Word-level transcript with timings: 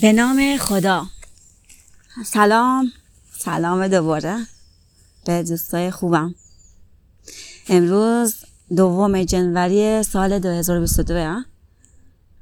به 0.00 0.12
نام 0.12 0.56
خدا. 0.56 1.06
سلام. 2.24 2.92
سلام 3.38 3.88
دوباره 3.88 4.46
به 5.26 5.42
دوستای 5.42 5.90
خوبم. 5.90 6.34
امروز 7.68 8.34
دوم 8.76 9.22
جنوری 9.22 10.02
سال 10.02 10.38
2022 10.38 11.42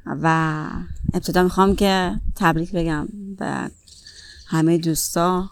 و 0.07 0.67
ابتدا 1.15 1.43
می‌خوام 1.43 1.77
که 1.77 2.21
تبریک 2.37 2.73
بگم 2.73 3.09
به 3.39 3.71
همه 4.47 4.79
دوستا 4.79 5.51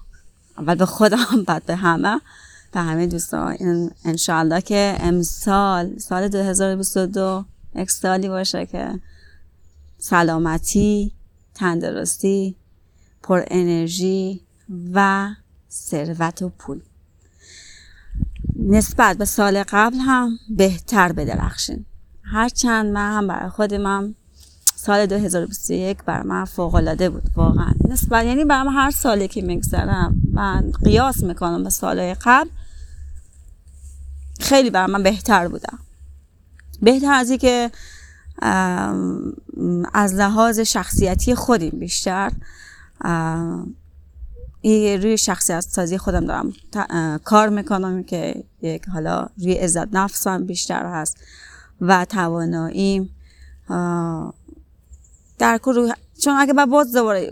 اول 0.58 0.74
به 0.74 0.86
خودم 0.86 1.42
بعد 1.46 1.66
به 1.66 1.76
همه. 1.76 2.20
به 2.72 2.80
همه 2.80 3.06
دوستا. 3.06 3.56
انشاءالله 4.04 4.60
که 4.60 4.96
امسال 5.00 5.98
سال 5.98 6.28
2022 6.28 7.44
یک 7.74 7.90
سالی 7.90 8.28
باشه 8.28 8.66
که 8.66 9.00
سلامتی 9.98 11.12
تندرستی 11.54 12.56
پر 13.22 13.44
انرژی 13.46 14.40
و 14.92 15.28
ثروت 15.70 16.42
و 16.42 16.48
پول. 16.48 16.80
نسبت 18.56 19.18
به 19.18 19.24
سال 19.24 19.62
قبل 19.68 19.96
هم 19.96 20.38
بهتر 20.50 21.12
بدرخشین 21.12 21.84
هرچند 22.22 22.86
من 22.92 23.16
هم 23.16 23.28
برای 23.28 23.50
خودم 23.50 24.14
سال 24.76 25.06
2021 25.06 26.02
بر 26.04 26.22
من 26.22 26.44
فوق 26.44 26.74
العاده 26.74 27.10
بود 27.10 27.30
واقعا. 27.36 27.74
نسبت 27.88 28.24
یعنی 28.24 28.44
برام 28.44 28.68
هر 28.68 28.90
سالی 28.90 29.28
که 29.28 29.42
میگذرم 29.42 30.14
من 30.32 30.72
قیاس 30.84 31.22
می‌کنم 31.22 31.64
به 31.64 31.70
سالهای 31.70 32.14
قبل 32.14 32.50
خیلی 34.40 34.70
بر 34.70 34.86
من 34.86 35.02
بهتر 35.02 35.48
بودم. 35.48 35.78
بهتر 36.82 37.12
از 37.12 37.32
که 37.32 37.70
از 39.94 40.14
لحاظ 40.14 40.60
شخصیتی 40.60 41.34
خودیم 41.34 41.78
بیشتر. 41.78 42.32
روی 45.02 45.18
شخصیت 45.18 45.60
سازی 45.60 45.98
خودم 45.98 46.26
دارم 46.26 46.52
کار 47.24 47.48
می‌کنم 47.48 48.02
که 48.02 48.44
یک 48.62 48.88
حالا 48.88 49.26
روی 49.38 49.52
عزت 49.52 49.94
نفسم 49.94 50.46
بیشتر 50.46 50.86
هست 50.86 51.16
و 51.80 52.04
توانایی 52.04 53.10
در 55.38 55.58
روی 55.64 55.92
چون 56.18 56.34
اگه 56.38 56.52
با 56.52 56.66
باز 56.66 56.92
دوباره 56.92 57.30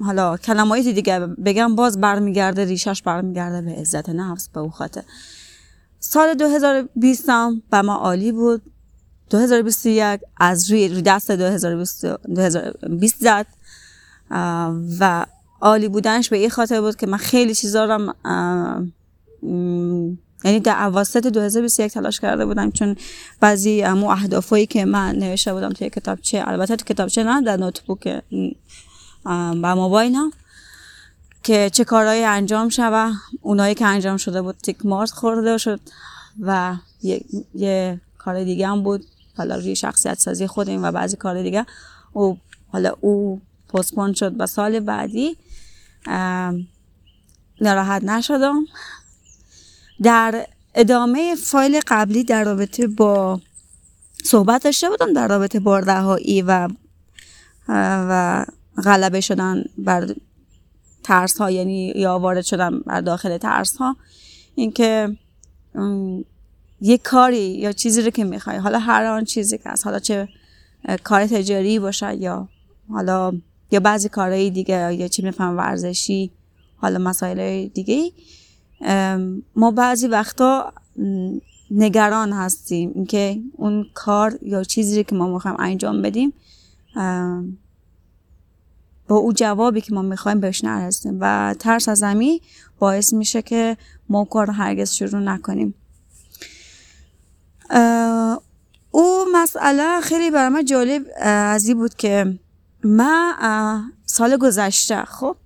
حالا 0.00 0.36
کلماتی 0.36 0.92
دیگه 0.92 1.18
بگم 1.18 1.74
باز 1.74 2.00
برمیگرده 2.00 2.64
ریشش 2.64 3.02
برمیگرده 3.02 3.62
به 3.62 3.72
عزت 3.72 4.08
نفس 4.08 4.48
به 4.48 4.60
او 4.60 4.70
خاطر. 4.70 5.02
سال 6.00 6.34
2020 6.34 7.24
هم 7.28 7.62
به 7.70 7.82
ما 7.82 7.94
عالی 7.94 8.32
بود. 8.32 8.62
2021 9.30 10.20
از 10.36 10.70
روی, 10.70 11.02
دست 11.02 11.30
2020 11.30 13.20
زد. 13.20 13.46
و 15.00 15.26
عالی 15.60 15.88
بودنش 15.88 16.28
به 16.28 16.36
این 16.36 16.50
خاطر 16.50 16.80
بود 16.80 16.96
که 16.96 17.06
من 17.06 17.18
خیلی 17.18 17.54
چیزا 17.54 17.84
رو 17.84 18.14
یعنی 20.44 20.60
در 20.60 20.82
اواسط 20.82 21.26
2021 21.26 21.92
تلاش 21.92 22.20
کرده 22.20 22.46
بودم 22.46 22.70
چون 22.70 22.96
بعضی 23.40 23.82
امو 23.82 24.08
اهدافایی 24.08 24.66
که 24.66 24.84
من 24.84 25.16
نوشته 25.16 25.54
بودم 25.54 25.68
توی 25.68 25.90
کتابچه 25.90 26.44
البته 26.46 26.76
تو 26.76 26.84
کتابچه 26.84 27.24
نه 27.24 27.42
در 27.42 27.56
نوتبوک 27.56 28.22
با 29.62 29.74
موبایل 29.74 30.14
هم 30.14 30.32
که 31.42 31.70
چه 31.72 31.84
کارهایی 31.84 32.24
انجام 32.24 32.68
شوه 32.68 33.12
اونایی 33.42 33.74
که 33.74 33.86
انجام 33.86 34.16
شده 34.16 34.42
بود 34.42 34.56
تیک 34.56 34.86
مارت 34.86 35.10
خورده 35.10 35.58
شد 35.58 35.80
و 36.40 36.74
یه, 37.02 37.24
یه 37.54 38.00
کار 38.18 38.44
دیگه 38.44 38.68
هم 38.68 38.82
بود. 38.82 39.04
حالا 39.36 39.56
روی 39.56 39.76
شخصیت 39.76 40.18
سازی 40.18 40.46
خودم 40.46 40.84
و 40.84 40.92
بعضی 40.92 41.16
کار 41.16 41.42
دیگه. 41.42 41.66
او 42.12 42.38
حالا 42.72 42.94
او 43.00 43.40
پستپون 43.68 44.12
شد 44.12 44.40
و 44.40 44.46
سال 44.46 44.80
بعدی. 44.80 45.36
ناراحت 47.60 48.04
نشدم. 48.04 48.64
در 50.02 50.46
ادامه 50.74 51.34
فایل 51.34 51.80
قبلی 51.88 52.24
در 52.24 52.44
رابطه 52.44 52.86
با 52.86 53.40
صحبت 54.24 54.64
داشته 54.64 54.90
بودم 54.90 55.12
در 55.12 55.28
رابطه 55.28 55.60
با 55.60 55.78
رهایی 55.78 56.42
و 56.42 56.68
و 57.68 58.44
غلبه 58.84 59.20
شدن 59.20 59.64
بر 59.78 60.14
ترس 61.02 61.40
ها 61.40 61.50
یعنی 61.50 61.92
یا 61.96 62.18
وارد 62.18 62.44
شدن 62.44 62.78
بر 62.78 63.00
داخل 63.00 63.38
ترس 63.38 63.76
ها 63.76 63.96
اینکه 64.54 65.16
یه 66.84 66.98
کاری 66.98 67.58
یا 67.58 67.72
چیزی 67.72 68.02
رو 68.02 68.10
که 68.10 68.24
می‌خوای 68.24 68.56
حالا 68.56 68.78
هر 68.78 69.04
آن 69.04 69.24
چیزی 69.24 69.58
که 69.58 69.68
هست 69.68 69.84
حالا 69.84 69.98
چه 69.98 70.28
کار 71.04 71.26
تجاری 71.26 71.78
باشه 71.78 72.14
یا 72.14 72.48
حالا 72.88 73.32
یا 73.70 73.80
بعضی 73.80 74.08
کارهای 74.08 74.50
دیگه 74.50 74.94
یا 74.94 75.08
چی 75.08 75.22
میفهم 75.22 75.56
ورزشی 75.56 76.30
حالا 76.76 76.98
مسائل 76.98 77.68
دیگه 77.68 78.12
ما 79.56 79.70
بعضی 79.70 80.08
وقتا 80.08 80.72
نگران 81.70 82.32
هستیم 82.32 82.92
اینکه 82.94 83.40
اون 83.52 83.86
کار 83.94 84.38
یا 84.42 84.64
چیزی 84.64 85.04
که 85.04 85.14
ما 85.14 85.26
می‌خوایم 85.26 85.56
انجام 85.60 86.02
بدیم 86.02 86.32
با 89.08 89.16
او 89.16 89.32
جوابی 89.32 89.80
که 89.80 89.94
ما 89.94 90.02
می‌خوایم 90.02 90.40
بهش 90.40 90.64
نرسیم 90.64 91.18
و 91.20 91.54
ترس 91.58 91.88
از 91.88 91.98
زمین 91.98 92.40
باعث 92.78 93.12
میشه 93.12 93.42
که 93.42 93.76
ما 94.08 94.24
کار 94.24 94.50
هرگز 94.50 94.92
شروع 94.92 95.20
نکنیم 95.20 95.74
او 98.90 99.24
مسئله 99.56 100.00
خیلی 100.00 100.30
برای 100.30 100.48
من 100.48 100.64
جالب 100.64 101.06
از 101.16 101.70
بود 101.70 101.94
که 101.94 102.38
من 102.84 103.90
سال 104.06 104.36
گذشته 104.36 105.04
خب 105.04 105.36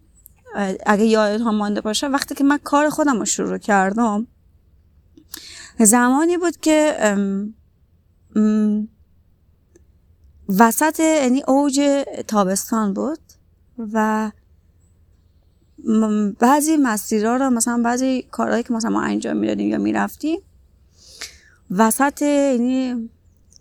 اگه 0.86 1.04
یادت 1.04 1.40
هم 1.40 1.54
مانده 1.54 1.80
باشه 1.80 2.06
وقتی 2.06 2.34
که 2.34 2.44
من 2.44 2.58
کار 2.64 2.90
خودم 2.90 3.18
رو 3.18 3.24
شروع 3.24 3.58
کردم 3.58 4.26
زمانی 5.78 6.36
بود 6.36 6.56
که 6.56 6.96
وسط 10.58 11.00
یعنی 11.00 11.42
اوج 11.48 12.04
تابستان 12.28 12.94
بود 12.94 13.18
و 13.92 14.30
بعضی 16.40 16.76
مسیرها 16.76 17.36
رو 17.36 17.50
مثلا 17.50 17.82
بعضی 17.84 18.22
کارهایی 18.30 18.62
که 18.62 18.72
مثلا 18.72 18.90
ما 18.90 19.02
انجام 19.02 19.36
می‌دادیم 19.36 19.68
یا 19.68 19.78
می‌رفتیم 19.78 20.40
وسط 21.70 22.22
یعنی 22.22 23.10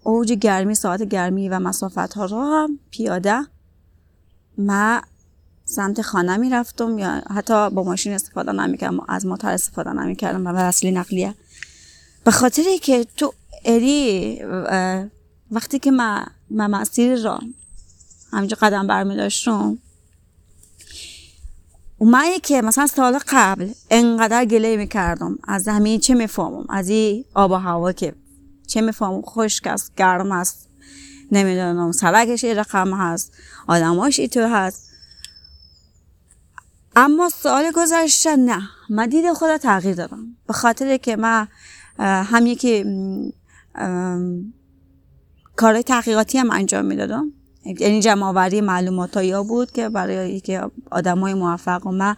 اوج 0.07 0.33
گرمی 0.33 0.75
ساعت 0.75 1.03
گرمی 1.03 1.49
و 1.49 1.59
مسافت 1.59 2.13
ها 2.13 2.25
را 2.25 2.45
هم 2.45 2.79
پیاده 2.91 3.45
من 4.57 5.01
سمت 5.65 6.01
خانه 6.01 6.37
می‌رفتم. 6.37 6.97
یا 6.97 7.09
حتی 7.09 7.69
با 7.69 7.83
ماشین 7.83 8.13
استفاده 8.13 8.51
نمی‌کردم 8.51 8.99
از 9.07 9.25
موتور 9.25 9.51
استفاده 9.51 9.93
نمی‌کردم 9.93 10.47
و 10.47 10.49
وسیله 10.49 10.99
نقلیه. 10.99 11.35
به 12.23 12.31
خاطری 12.31 12.77
که 12.77 13.05
تو 13.17 13.33
اری 13.65 14.41
وقتی 15.51 15.79
که 15.79 15.91
من, 15.91 16.25
من 16.49 16.71
مسیر 16.71 17.15
را 17.21 17.39
همینجا 18.31 18.57
قدم 18.61 18.87
برمی 18.87 19.15
داشتم 19.15 19.77
من 22.01 22.25
که 22.43 22.61
مثلا 22.61 22.87
سال 22.87 23.19
قبل 23.27 23.69
انقدر 23.89 24.45
گله 24.45 24.77
می‌کردم 24.77 25.39
از 25.43 25.63
زمین 25.63 25.99
چه 25.99 26.13
می‌فهمم 26.13 26.65
از 26.69 26.89
این 26.89 27.25
آب 27.33 27.51
و 27.51 27.55
هوا 27.55 27.91
که 27.91 28.13
چه 28.67 28.81
می‌فهمم 28.81 29.21
خشک 29.21 29.67
است 29.67 29.95
گرم 29.95 30.31
است. 30.31 30.69
نمی‌دونم 31.31 31.91
سرکش 31.91 32.43
یه 32.43 32.53
رقم 32.53 32.93
هست 32.93 33.33
آدماش 33.67 34.15
تو 34.15 34.47
هست. 34.47 34.87
اما 36.95 37.29
سال 37.29 37.71
گذشته 37.75 38.35
نه. 38.35 38.61
من 38.89 39.09
دید 39.09 39.33
خدا 39.33 39.57
تغییر 39.57 39.95
دادم. 39.95 40.25
به 40.47 40.53
خاطر 40.53 40.97
که 40.97 41.15
من 41.15 41.47
هم 41.99 42.45
یکی 42.45 42.85
کارهای 45.55 45.83
تحقیقاتی 45.83 46.37
هم 46.37 46.51
انجام 46.51 46.85
می‌دادم. 46.85 47.33
یعنی 47.65 48.01
جمع 48.01 48.25
آوری 48.25 48.61
معلومات 48.61 49.17
ها 49.17 49.43
بود 49.43 49.71
که 49.71 49.89
برای 49.89 50.39
که 50.39 50.61
آدم 50.91 51.19
های 51.19 51.33
موفق 51.33 51.87
و 51.87 51.91
من 51.91 52.15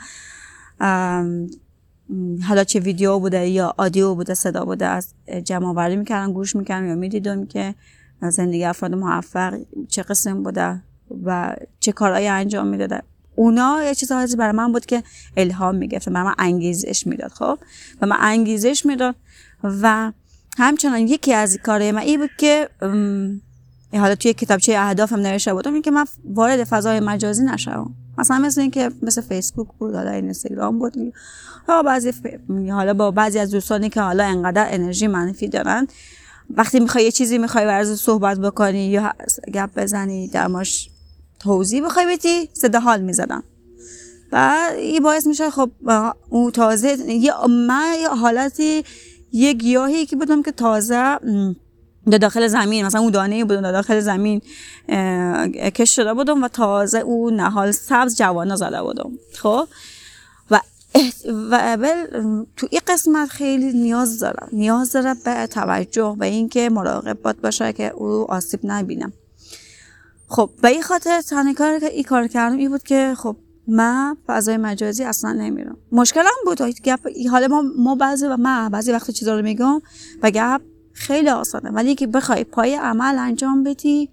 حالا 2.47 2.63
چه 2.63 2.79
ویدیو 2.79 3.19
بوده 3.19 3.47
یا 3.47 3.73
آدیو 3.77 4.15
بوده 4.15 4.33
صدا 4.33 4.65
بوده 4.65 4.85
از 4.85 5.13
جمع 5.43 5.67
آوری 5.67 5.95
می‌کردم 5.95 6.33
گوش 6.33 6.55
می‌کردم 6.55 6.87
یا 6.87 6.95
می‌دیدم 6.95 7.45
که 7.45 7.75
زندگی 8.21 8.65
افراد 8.65 8.95
موفق 8.95 9.59
چه 9.87 10.03
قسم 10.03 10.43
بوده 10.43 10.81
و 11.23 11.55
چه 11.79 11.91
کارهایی 11.91 12.27
انجام 12.27 12.67
می‌داده. 12.67 13.01
اونا 13.35 13.83
یه 13.83 13.95
چیز 13.95 14.11
برای 14.11 14.51
من 14.51 14.71
بود 14.71 14.85
که 14.85 15.03
الهام 15.37 15.75
می‌گرفت 15.75 16.07
و 16.07 16.11
من 16.11 16.33
انگیزش 16.37 17.07
می‌داد 17.07 17.31
خب؟ 17.31 17.59
و 18.01 18.05
من 18.05 18.17
انگیزش 18.19 18.85
می‌داد 18.85 19.15
و 19.63 20.11
همچنان 20.57 20.99
یکی 20.99 21.33
از 21.33 21.57
کارهای 21.57 21.91
من 21.91 22.01
ای 22.01 22.17
بود 22.17 22.29
که 22.37 22.69
حالا 23.93 24.15
توی 24.15 24.33
کتابچه 24.33 24.75
اهدافم 24.77 25.15
نوشته 25.15 25.53
بودم 25.53 25.73
اینکه 25.73 25.91
من 25.91 26.05
وارد 26.25 26.63
فضای 26.63 26.99
مجازی 26.99 27.43
نشم 27.43 27.95
مثلا 28.19 28.39
مثل 28.39 28.61
اینکه 28.61 28.91
مثل 29.01 29.21
فیسبوک 29.21 29.67
بود 29.79 29.95
حالا 29.95 30.11
اینستاگرام 30.11 30.79
بود. 30.79 31.13
حالا 31.67 31.83
بعضی 31.83 32.13
حالا 32.71 32.93
با 32.93 33.11
بعضی 33.11 33.39
از 33.39 33.51
دوستانی 33.51 33.89
که 33.89 34.01
حالا 34.01 34.23
انقدر 34.23 34.67
انرژی 34.69 35.07
منفی 35.07 35.47
دارن 35.47 35.87
وقتی 36.49 36.79
می‌خوای 36.79 37.03
یه 37.03 37.11
چیزی 37.11 37.37
می‌خوای 37.37 37.65
ورز 37.65 37.99
صحبت 37.99 38.39
بکنی 38.39 38.87
یا 38.87 39.13
گپ 39.53 39.69
بزنی 39.75 40.27
در 40.27 40.47
ماش 40.47 40.89
توضیح 41.39 41.85
بخوای 41.85 42.05
بدی 42.17 42.49
صدا 42.53 42.79
حال 42.79 43.01
می‌زدن. 43.01 43.43
و 44.31 44.55
این 44.77 45.03
باعث 45.03 45.27
میشه 45.27 45.49
خب 45.49 45.71
او 46.29 46.51
تازه 46.51 46.97
یه 47.07 47.33
من 47.47 47.95
یه 48.01 48.09
حالتی 48.09 48.83
یه 49.31 49.53
گیاهی 49.53 50.05
که 50.05 50.15
بودم 50.15 50.43
که 50.43 50.51
تازه 50.51 51.17
در 52.09 52.17
داخل 52.17 52.47
زمین. 52.47 52.85
مثلا 52.85 53.01
اون 53.01 53.11
دانه 53.11 53.45
بودم 53.45 53.61
در 53.61 53.71
داخل 53.71 53.99
زمین 53.99 54.41
کش 55.75 55.95
شده 55.95 56.13
بودم 56.13 56.43
و 56.43 56.47
تازه 56.47 56.99
او 56.99 57.29
نهال 57.29 57.71
سبز 57.71 58.17
جوانا 58.17 58.55
زده 58.55 58.81
بودم. 58.81 59.11
خب؟ 59.33 59.67
و 60.51 60.59
و 61.51 61.87
تو 62.57 62.67
این 62.71 62.81
قسمت 62.87 63.29
خیلی 63.29 63.73
نیاز 63.73 64.19
داره 64.19 64.47
نیاز 64.51 64.91
داره 64.91 65.15
به 65.25 65.47
توجه 65.47 66.15
به 66.19 66.25
اینکه 66.25 66.69
مراقب 66.69 67.17
باشه 67.43 67.73
که 67.73 67.89
او 67.89 68.31
آسیب 68.31 68.59
نبینم. 68.63 69.13
خب 70.27 70.49
به 70.61 70.67
این 70.67 70.81
خاطر 70.81 71.21
تنها 71.21 71.53
کاری 71.53 71.79
که 71.79 71.85
این 71.85 72.03
کار 72.03 72.27
کردم 72.27 72.57
این 72.57 72.69
بود 72.69 72.83
که 72.83 73.13
خب 73.17 73.35
من 73.67 74.17
فضای 74.27 74.57
مجازی 74.57 75.03
اصلا 75.03 75.31
نمیرم. 75.31 75.77
مشکلم 75.91 76.25
بود 76.45 76.61
گپ 76.61 76.99
حالا 77.31 77.47
ما 77.47 77.63
ما 77.77 77.95
بعضی 77.95 78.25
و 78.25 78.37
من 78.37 78.69
بعضی 78.69 78.91
وقت 78.91 79.11
چیزا 79.11 79.35
رو 79.35 79.43
میگم 79.43 79.81
و 80.23 80.31
گپ 80.31 80.61
خیلی 80.99 81.29
آسانه. 81.29 81.69
ولی 81.69 81.95
که 81.95 82.07
بخوای 82.07 82.43
پای 82.43 82.75
عمل 82.75 83.17
انجام 83.17 83.63
بدی 83.63 84.09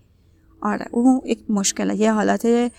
آره 0.62 0.87
اون 0.91 1.21
یک 1.25 1.38
مشکله. 1.49 1.97
یه 1.97 2.12
حالت 2.12 2.73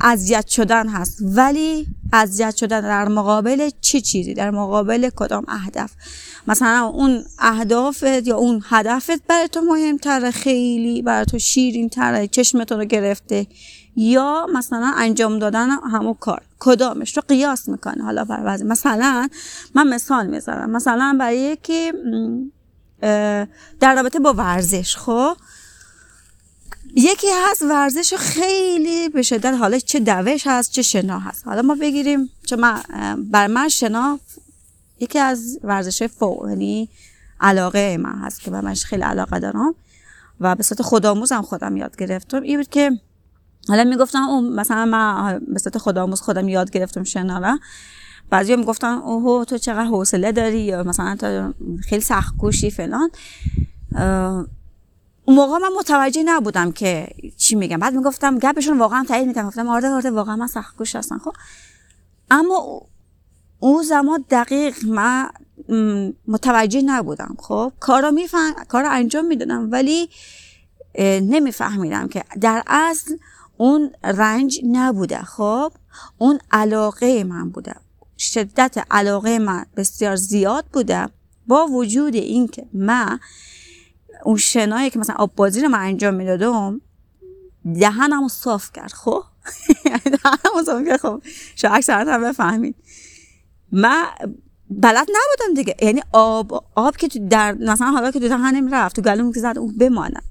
اذیت 0.00 0.46
شدن 0.46 0.88
هست. 0.88 1.18
ولی 1.22 1.86
اذیت 2.12 2.56
شدن 2.56 2.80
در 2.80 3.08
مقابل 3.08 3.70
چی 3.80 4.00
چیزی؟ 4.00 4.34
در 4.34 4.50
مقابل 4.50 5.10
کدام 5.16 5.44
اهداف؟ 5.48 5.90
مثلا 6.48 6.90
اون 6.94 7.24
اهدافت 7.38 8.26
یا 8.26 8.36
اون 8.36 8.62
هدفت 8.64 9.26
برای 9.28 9.48
تو 9.48 9.60
مهمتره 9.60 10.30
خیلی 10.30 11.02
برای 11.02 11.24
تو 11.24 11.38
شیرین 11.38 11.88
تره 11.88 12.26
چشمتون 12.26 12.78
رو 12.78 12.84
گرفته. 12.84 13.46
یا 13.96 14.46
مثلا 14.54 14.92
انجام 14.96 15.38
دادن 15.38 15.70
همون 15.70 16.14
کار. 16.14 16.42
کدامش 16.58 17.16
رو 17.16 17.22
قیاس 17.28 17.68
می‌کنه 17.68 18.04
حالا 18.04 18.24
بر 18.24 18.62
مثلا 18.62 19.28
من 19.74 19.88
مثال 19.88 20.26
می‌ذارم 20.26 20.70
مثلا 20.70 21.16
برای 21.20 21.38
یکی 21.38 21.92
در 23.80 23.94
رابطه 23.96 24.18
با 24.18 24.32
ورزش 24.32 24.96
خب؟ 24.96 25.36
یکی 26.96 27.26
هست 27.46 27.62
ورزش 27.62 28.14
خیلی 28.14 29.08
به 29.08 29.22
شدت 29.22 29.54
حالا 29.54 29.78
چه 29.78 30.00
دوش 30.00 30.46
هست 30.46 30.70
چه 30.70 30.82
شنا 30.82 31.18
هست. 31.18 31.46
حالا 31.46 31.62
ما 31.62 31.74
بگیریم 31.74 32.30
چه 32.44 32.56
من 32.56 32.82
بر 33.30 33.46
من 33.46 33.68
شنا 33.68 34.18
یکی 35.00 35.18
از 35.18 35.58
ورزش 35.62 36.02
فوق 36.02 36.48
یعنی 36.48 36.88
علاقه 37.40 37.96
من 37.96 38.18
هست 38.18 38.40
که 38.40 38.50
من 38.50 38.74
خیلی 38.74 39.02
علاقه 39.02 39.38
دارم 39.38 39.74
و 40.40 40.54
به 40.54 40.62
صورت 40.62 40.82
خودآموزم 40.82 41.42
خودم 41.42 41.76
یاد 41.76 41.96
گرفتم. 41.96 42.42
این 42.42 42.56
بود 42.56 42.68
که 42.68 43.00
حالا 43.68 43.84
می‌گفتم 43.84 44.22
اون 44.22 44.52
مثلا 44.52 44.84
من 44.84 45.40
به 45.48 45.58
صورت 45.58 45.78
خودآموز 45.78 46.20
خودم 46.20 46.48
یاد 46.48 46.70
گرفتم 46.70 47.04
شنا 47.04 47.58
بعضی 48.30 48.56
می‌گفتن 48.56 48.92
اوه 48.92 49.44
تو 49.44 49.58
چقدر 49.58 49.84
حوصله 49.84 50.32
داری 50.32 50.60
یا 50.60 50.82
مثلا 50.82 51.16
تو 51.16 51.54
خیلی 51.88 52.00
سخت 52.02 52.36
کوشی 52.36 52.70
فلان. 52.70 53.10
اون 55.24 55.36
موقع 55.36 55.58
من 55.58 55.68
متوجه 55.78 56.22
نبودم 56.22 56.72
که 56.72 57.08
چی 57.36 57.54
میگم. 57.54 57.76
بعد 57.76 57.94
می‌گفتم 57.94 58.38
گپشون 58.38 58.78
واقعا 58.78 59.04
تایید 59.08 59.28
می‌کنم. 59.28 59.46
گفتم 59.46 59.68
آره 59.68 59.88
آره 59.88 60.10
واقعا 60.10 60.36
من 60.36 60.46
سخت 60.46 60.76
کوش 60.76 60.96
هستم 60.96 61.18
خب. 61.18 61.32
اما 62.30 62.82
اون 63.58 63.82
زمان 63.82 64.24
دقیق 64.30 64.84
من 64.84 65.28
متوجه 66.28 66.82
نبودم 66.82 67.36
خب. 67.38 67.72
کارو 67.80 68.10
میفهم 68.10 68.54
کارو 68.68 68.88
انجام 68.90 69.26
می‌دادم 69.26 69.72
ولی 69.72 70.08
نمیفهمیدم 71.00 72.08
که 72.08 72.24
در 72.40 72.62
اصل 72.66 73.16
اون 73.62 73.90
رنج 74.04 74.60
نبوده. 74.70 75.22
خب؟ 75.22 75.72
اون 76.18 76.38
علاقه 76.50 77.24
من 77.24 77.50
بوده. 77.50 77.74
شدت 78.18 78.84
علاقه 78.90 79.38
من 79.38 79.66
بسیار 79.76 80.16
زیاد 80.16 80.64
بوده. 80.72 81.08
با 81.46 81.66
وجود 81.66 82.14
اینکه 82.14 82.66
من 82.72 83.20
اون 84.24 84.36
شنایی 84.36 84.90
که 84.90 84.98
مثلا 84.98 85.16
آب 85.18 85.34
بازی 85.36 85.60
رو 85.60 85.68
من 85.68 85.78
انجام 85.78 86.14
می‌دادم 86.14 86.80
دهنمو 87.80 88.28
صاف 88.28 88.72
کرد. 88.72 88.92
خب؟ 88.92 89.24
دهنمو 90.24 90.62
صاف 90.66 90.86
کرد. 90.86 91.00
خب؟ 91.00 91.22
شاید 91.56 91.74
اکثرات 91.74 92.08
هم 92.08 92.22
بفهمید. 92.22 92.74
من 93.72 94.04
بلد 94.70 95.06
نبودم 95.08 95.54
دیگه. 95.54 95.76
یعنی 95.82 96.02
آب 96.12 96.64
آب 96.74 96.96
که 96.96 97.08
تو 97.08 97.28
در 97.28 97.52
مثلا 97.52 97.90
حالا 97.90 98.10
که 98.10 98.20
تو 98.20 98.28
دهنم 98.28 98.74
رفت 98.74 98.96
تو 98.96 99.02
گلوم 99.02 99.32
که 99.32 99.40
زد 99.40 99.58
اون 99.58 99.76
بمانه 99.78 100.22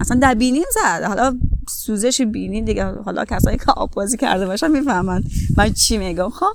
اصلا 0.00 0.18
در 0.18 0.34
بینیم 0.34 0.64
زد. 0.74 1.02
حالا 1.02 1.38
سوزش 1.68 2.20
بینی 2.20 2.62
دیگه 2.62 2.84
حالا 2.84 3.24
کسایی 3.24 3.58
که 3.58 3.72
آب 3.72 3.90
بازی 3.90 4.16
کرده 4.16 4.46
باشن 4.46 4.70
می‌فهمن 4.70 5.22
من 5.56 5.72
چی 5.72 5.98
میگم. 5.98 6.30
خب 6.30 6.52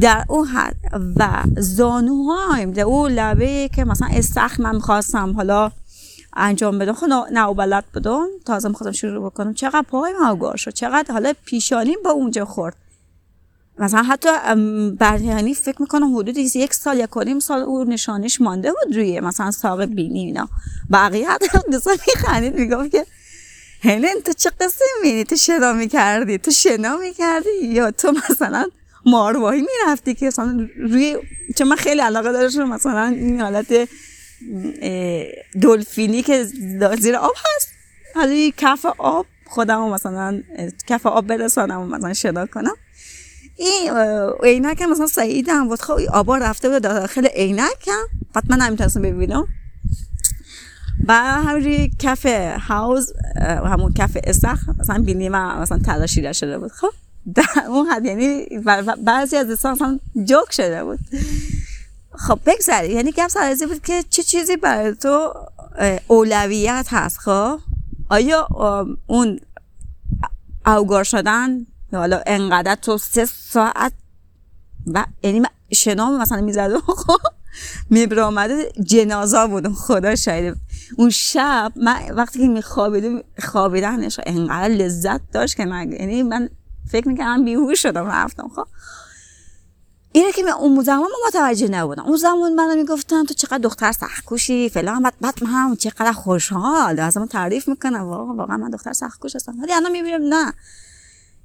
در 0.00 0.24
اون 0.28 0.46
حد 0.46 0.76
و 1.16 1.42
زانوهایم 1.56 2.72
در 2.72 2.82
اون 2.82 3.12
لبه 3.12 3.70
که 3.74 3.84
مثلا 3.84 4.08
استخ 4.12 4.60
من 4.60 4.74
می‌خواستم 4.74 5.32
حالا 5.32 5.70
انجام 6.36 6.78
بدم. 6.78 6.92
خب 6.92 7.06
نه 7.32 7.54
بلد 7.54 7.84
بدم 7.94 8.26
تازه 8.44 8.68
می‌خواستم 8.68 8.92
شروع 8.92 9.30
بکنم. 9.30 9.54
چقدر 9.54 9.84
پای 9.90 10.12
ما 10.20 10.56
شد. 10.56 10.70
چقدر 10.70 11.12
حالا 11.12 11.32
پیشانیم 11.44 11.98
با 12.04 12.10
اونجا 12.10 12.44
خورد. 12.44 12.76
مثلا 13.78 14.02
حتی 14.02 14.28
یعنی 15.24 15.54
فکر 15.54 15.82
می‌کنم 15.82 16.16
حدود 16.16 16.36
یک 16.36 16.74
سال 16.74 16.98
یک 16.98 17.06
کنیم 17.06 17.38
سال 17.38 17.60
او 17.60 17.84
نشانش 17.84 18.40
مانده 18.40 18.72
بود 18.72 18.96
روی 18.96 19.20
مثلا 19.20 19.50
ساق 19.50 19.84
بینی 19.84 20.24
اینا. 20.24 20.48
بقیه 20.92 21.30
حتی 21.30 21.46
دوستان 21.72 21.96
میخندید 22.08 22.54
می‌گفت 22.54 22.90
که 22.90 23.06
هلن 23.82 24.20
تو 24.24 24.32
چه 24.32 24.50
قصه 24.60 24.84
می‌بینی؟ 25.02 25.24
تو 25.24 25.36
شنا 25.36 25.72
می‌کردی؟ 25.72 26.38
تو 26.38 26.50
شنا 26.50 26.96
می‌کردی؟ 26.96 27.48
یا 27.62 27.90
تو 27.90 28.12
مثلا 28.30 28.64
مارواهی 29.06 29.60
می‌رفتی 29.60 30.14
که 30.14 30.26
مثلا 30.26 30.68
روی 30.78 31.16
چون 31.58 31.68
من 31.68 31.76
خیلی 31.76 32.00
علاقه 32.00 32.32
داشتم 32.32 32.64
مثلا 32.64 33.06
این 33.06 33.40
حالت 33.40 33.88
دلفینی 35.62 36.22
که 36.22 36.44
زیر 37.00 37.16
آب 37.16 37.34
هست. 37.36 37.68
حالا 38.14 38.50
کف 38.56 38.86
آب 38.98 39.26
خودم 39.46 39.88
مثلا 39.88 40.42
کف 40.86 41.06
آب 41.06 41.26
برسانم 41.26 41.80
و 41.80 41.86
مثلا 41.86 42.12
شنا 42.12 42.46
کنم. 42.46 42.74
این 43.56 43.92
عینک 44.42 44.82
مثلا 44.82 45.06
سعید 45.06 45.48
هم 45.48 45.68
بود. 45.68 45.80
خب 45.80 45.98
آبا 46.12 46.36
رفته 46.36 46.68
بود 46.68 46.82
داخل 46.82 47.26
عینک 47.26 47.88
هم. 47.88 48.06
بعد 48.34 48.44
من 48.50 48.62
نمی‌تونستم 48.62 49.02
ببینم. 49.02 49.46
و 51.08 51.14
همونجوری 51.14 51.92
کف 51.98 52.26
هاوز 52.68 53.12
همون 53.40 53.92
کف 53.92 54.16
استخ 54.24 54.68
مثلا 54.78 55.02
بینی 55.02 55.28
من 55.28 55.58
مثلا 55.58 55.78
تلاشیده 55.78 56.32
شده 56.32 56.58
بود. 56.58 56.72
خب 56.72 56.92
در 57.34 57.44
اون 57.68 57.86
حد 57.86 58.04
یعنی 58.04 58.46
بعضی 59.04 59.36
از 59.36 59.46
دوستان 59.46 59.72
مثلا 59.72 59.98
جوک 60.24 60.52
شده 60.52 60.84
بود. 60.84 60.98
خب 62.14 62.38
بگذاری 62.46 62.92
یعنی 62.92 63.12
گپ 63.12 63.28
سرازی 63.28 63.66
بود 63.66 63.82
که 63.82 64.04
چه 64.10 64.22
چیزی 64.22 64.56
برای 64.56 64.94
تو 64.94 65.34
اولویت 66.08 66.86
هست؟ 66.90 67.18
خب 67.18 67.60
آیا 68.10 68.48
اون 69.06 69.40
اوگار 70.66 71.04
شدن 71.04 71.66
حالا 71.92 72.22
انقدر 72.26 72.74
تو 72.74 72.98
سه 72.98 73.24
ساعت 73.24 73.92
و 74.86 75.04
یعنی 75.22 75.42
شنام 75.72 76.18
مثلا 76.18 76.40
می‌زدم 76.40 76.80
خب. 77.06 77.20
میبر 77.90 78.20
آمده 78.20 78.72
جنازا 78.84 79.46
بودم 79.46 79.72
خدا 79.74 80.16
شاید 80.16 80.56
اون 80.98 81.10
شب 81.10 81.72
من 81.76 82.10
وقتی 82.10 82.38
که 82.38 82.48
میخوابیدم 82.48 83.22
خوابیدنش 83.38 84.20
انقدر 84.26 84.74
لذت 84.74 85.20
داشت 85.32 85.56
که 85.56 85.64
من 85.64 85.92
یعنی 85.92 86.22
من 86.22 86.48
فکر 86.88 87.08
می‌کردم 87.08 87.44
بیهوش 87.44 87.82
شدم 87.82 88.06
رفتم 88.06 88.48
خب. 88.56 88.66
اینه 90.12 90.32
که 90.32 90.42
من 90.42 90.50
اون 90.50 90.82
زمان 90.82 91.08
متوجه 91.26 91.68
نبودم. 91.68 92.02
اون 92.04 92.16
زمان 92.16 92.54
من 92.54 92.78
می‌گفتن 92.78 93.24
تو 93.24 93.34
چقدر 93.34 93.58
دختر 93.58 93.92
سخکوشی 93.92 94.68
فلان 94.68 95.02
بعد 95.02 95.14
بعد 95.20 95.44
من 95.44 95.50
هم 95.50 95.76
چقدر 95.76 96.12
خوشحال. 96.12 97.00
از 97.00 97.16
من 97.16 97.26
تعریف 97.26 97.68
می‌کنم 97.68 98.02
واقعا 98.02 98.56
من 98.56 98.70
دختر 98.70 98.92
سخکوش 98.92 99.36
هستم. 99.36 99.54
ولی 99.62 99.72
الان 99.72 99.92
می‌بینم 99.92 100.34
نه. 100.34 100.52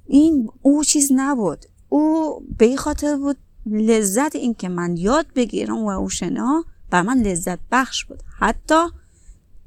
این 0.06 0.48
او 0.62 0.84
چیز 0.84 1.12
نبود. 1.14 1.66
او 1.88 2.40
به 2.58 2.76
خاطر 2.76 3.16
بود 3.16 3.36
لذت 3.66 4.36
این 4.36 4.54
که 4.54 4.68
من 4.68 4.96
یاد 4.96 5.26
بگیرم 5.34 5.78
و 5.78 5.90
او 5.90 6.08
شنا 6.08 6.64
بر 6.90 7.02
من 7.02 7.18
لذت 7.18 7.58
بخش 7.72 8.04
بود. 8.04 8.22
حتی 8.38 8.84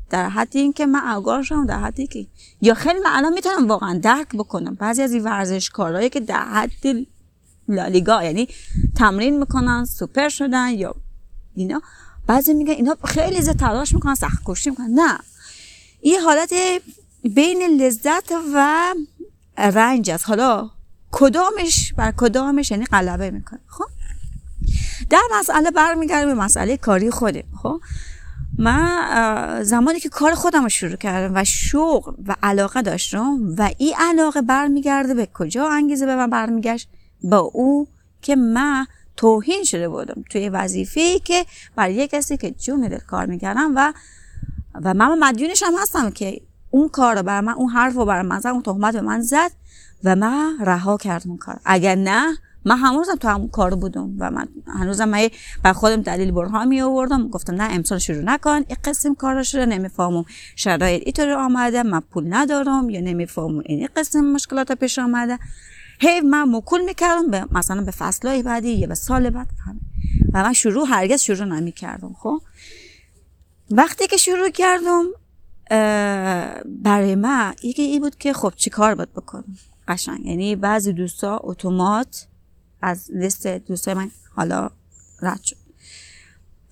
در 0.09 0.29
حدی 0.29 0.59
این 0.59 0.73
که 0.73 0.85
من 0.85 0.99
آگاه 1.15 1.43
شدم 1.43 1.65
در 1.65 1.79
حدی 1.79 2.07
که 2.07 2.27
یا 2.61 2.73
خیلی 2.73 2.99
من 2.99 3.09
الان 3.11 3.33
می‌تونم 3.33 3.67
واقعا 3.67 3.99
درک 3.99 4.27
بکنم. 4.35 4.75
بعضی 4.75 5.01
از 5.01 5.13
این 5.13 5.23
ورزشکارهایی 5.23 6.09
که 6.09 6.19
در 6.19 6.45
حد 6.45 7.07
لالیگا 7.67 8.23
یعنی 8.23 8.47
تمرین 8.95 9.39
می‌کنن 9.39 9.85
سوپر 9.85 10.29
شدن 10.29 10.69
یا 10.69 10.95
اینا 11.55 11.81
بعضی 12.27 12.53
میگن 12.53 12.73
اینا 12.73 12.97
خیلی 13.03 13.41
زیاد 13.41 13.55
تلاش 13.55 13.93
می‌کنن 13.93 14.15
سخت 14.15 14.41
کشی 14.45 14.69
می‌کنن. 14.69 14.89
نه. 14.89 15.19
این 16.01 16.19
حالت 16.19 16.53
بین 17.23 17.61
لذت 17.81 18.31
و 18.55 18.93
رنج 19.57 20.11
است. 20.11 20.27
حالا 20.27 20.69
کدامش 21.11 21.93
بر 21.97 22.13
کدامش 22.17 22.71
یعنی 22.71 22.85
غلبه 22.85 23.31
می‌کنه؟ 23.31 23.59
خب؟ 23.67 23.85
در 25.09 25.21
مسئله 25.39 25.71
برمیگردیم 25.71 26.27
به 26.27 26.41
مسئله 26.41 26.77
کاری 26.77 27.11
خودم 27.11 27.43
خب؟ 27.63 27.79
من 28.57 29.63
زمانی 29.63 29.99
که 29.99 30.09
کار 30.09 30.35
خودم 30.35 30.63
رو 30.63 30.69
شروع 30.69 30.95
کردم 30.95 31.35
و 31.35 31.43
شوق 31.43 32.15
و 32.27 32.35
علاقه 32.43 32.81
داشتم 32.81 33.55
و 33.57 33.69
این 33.77 33.93
علاقه 33.97 34.41
برمیگرده 34.41 35.13
به 35.13 35.27
کجا 35.33 35.69
انگیزه 35.69 36.05
به 36.05 36.15
من 36.15 36.29
برمیگشت؟ 36.29 36.89
با 37.23 37.37
او 37.37 37.87
که 38.21 38.35
من 38.35 38.85
توهین 39.17 39.63
شده 39.63 39.89
بودم 39.89 40.23
توی 40.29 40.49
وظیفه 40.49 41.19
که 41.19 41.45
برای 41.75 41.93
یک 41.93 42.11
کسی 42.11 42.37
که 42.37 42.51
جون 42.51 42.87
دل 42.87 42.97
کار 42.97 43.25
می‌کردم 43.25 43.71
و 43.75 43.93
و 44.83 44.93
من 44.93 45.19
مدیونش 45.19 45.63
هم 45.63 45.73
هستم 45.81 46.09
که 46.09 46.41
اون 46.75 46.89
کار 46.89 47.15
رو 47.15 47.23
بر 47.23 47.41
من 47.41 47.53
اون 47.53 47.69
حرف 47.69 47.93
رو 47.93 48.05
بر 48.05 48.21
من 48.21 48.39
زد 48.39 48.47
اون 48.47 48.61
تهمت 48.61 48.93
به 48.93 49.01
من 49.01 49.21
زد 49.21 49.51
و 50.03 50.15
من 50.15 50.57
رها 50.59 50.97
کردم 50.97 51.29
اون 51.29 51.37
کار 51.37 51.59
اگر 51.65 51.95
نه 51.95 52.37
من 52.65 52.77
هنوزم 52.77 53.15
تو 53.15 53.27
همون 53.27 53.47
کار 53.47 53.75
بودم 53.75 54.15
و 54.19 54.31
من 54.31 54.47
هنوزم 54.67 55.09
من 55.09 55.29
بر 55.63 55.73
خودم 55.73 56.01
دلیل 56.01 56.31
برها 56.31 56.65
می 56.65 56.81
آوردم. 56.81 57.29
گفتم 57.29 57.53
نه 57.53 57.73
امسال 57.73 57.97
شروع 57.97 58.21
نکن. 58.21 58.55
این 58.55 58.77
قسم 58.83 59.15
کار 59.15 59.43
شده 59.43 59.65
نمی‌فهمم 59.65 60.25
شرایط 60.55 61.01
اینطور 61.05 61.29
آمده 61.29 61.83
من 61.83 61.99
پول 61.99 62.25
ندارم 62.29 62.89
یا 62.89 63.01
نمی‌فهمم 63.01 63.61
این 63.65 63.89
قسم 63.95 64.19
مشکلات 64.19 64.71
پیش 64.71 64.99
آمده. 64.99 65.39
هی 65.99 66.21
من 66.21 66.55
مکول 66.55 66.81
می‌کردم 66.81 67.31
به 67.31 67.45
مثلا 67.51 67.81
به 67.81 67.91
فصلهای 67.91 68.43
بعدی 68.43 68.69
یا 68.69 68.87
به 68.87 68.95
سال 68.95 69.29
بعد. 69.29 69.47
و 70.33 70.43
من 70.43 70.53
شروع 70.53 70.87
هرگز 70.87 71.21
شروع 71.21 71.45
نمی‌کردم 71.45 72.15
خب؟ 72.19 72.41
وقتی 73.71 74.07
که 74.07 74.17
شروع 74.17 74.49
کردم 74.49 75.03
برای 76.65 77.15
من 77.15 77.55
یکی 77.63 77.81
این 77.81 78.01
بود 78.01 78.17
که 78.17 78.33
خب 78.33 78.53
چی 78.55 78.69
کار 78.69 78.95
باید 78.95 79.13
بکنم؟ 79.13 79.57
قشنگ. 79.87 80.25
یعنی 80.25 80.55
بعضی 80.55 80.93
دوستا 80.93 81.39
اتومات 81.43 82.27
از 82.81 83.11
لیست 83.13 83.47
دوستای 83.47 83.93
من 83.93 84.11
حالا 84.35 84.69
رد 85.21 85.43
شد. 85.43 85.55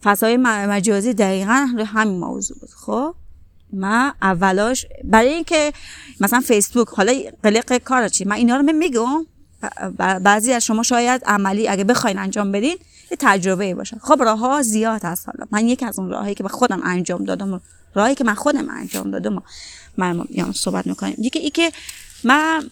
فضای 0.03 0.37
مجازی 0.37 1.13
دقیقا 1.13 1.67
همین 1.85 2.19
موضوع 2.19 2.57
بود. 2.59 2.69
خب؟ 2.69 3.15
من 3.73 4.13
اولاش 4.21 4.85
برای 5.03 5.33
اینکه 5.33 5.73
مثلا 6.19 6.39
فیسبوک 6.39 6.87
حالا 6.87 7.13
قلق 7.43 7.77
کار 7.77 8.07
چی؟ 8.07 8.25
من 8.25 8.35
اینا 8.35 8.57
رو 8.57 8.63
میگم. 8.63 9.25
بعضی 9.97 10.53
از 10.53 10.65
شما 10.65 10.83
شاید 10.83 11.23
عملی 11.25 11.67
اگه 11.67 11.83
بخواین 11.83 12.19
انجام 12.19 12.51
بدین 12.51 12.77
یه 13.11 13.17
تجربه 13.19 13.75
باشه. 13.75 13.97
خب 14.01 14.21
راه 14.21 14.39
ها 14.39 14.61
زیاد 14.61 15.03
هست 15.03 15.29
حالا. 15.29 15.45
من 15.51 15.67
یکی 15.67 15.85
از 15.85 15.99
اون 15.99 16.09
راهایی 16.09 16.35
که 16.35 16.43
به 16.43 16.49
خودم 16.49 16.81
انجام 16.83 17.23
دادم 17.23 17.61
راهی 17.93 18.15
که 18.15 18.23
من 18.23 18.33
خودم 18.33 18.69
انجام 18.69 19.11
دادم 19.11 19.43
من 19.97 20.25
یعنی 20.29 20.53
صحبت 20.53 20.87
می‌کنیم 20.87 21.15
یکی 21.19 21.39
ای 21.39 21.49
که 21.49 21.71
من 22.23 22.69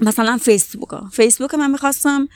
مثلا 0.00 0.38
فیسبوک. 0.38 0.88
فیسبوک 1.12 1.54
من 1.54 1.70
می‌خواستم 1.70 2.28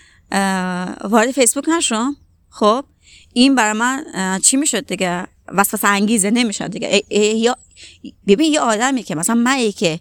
وارد 1.05 1.31
فیسبوک 1.31 1.69
نشم. 1.69 2.17
خب؟ 2.51 2.85
این 3.33 3.55
برای 3.55 3.79
من 3.79 4.05
چی 4.43 4.57
می‌شد 4.57 4.87
دیگه؟ 4.87 5.27
وسوسه 5.49 5.89
انگیزه 5.89 6.31
نمی‌شد 6.31 6.67
دیگه. 6.67 7.03
یا 7.37 7.57
ببین 8.27 8.53
یه 8.53 8.61
آدمی 8.61 9.03
که 9.03 9.15
مثلا 9.15 9.35
من 9.35 9.71
که 9.71 10.01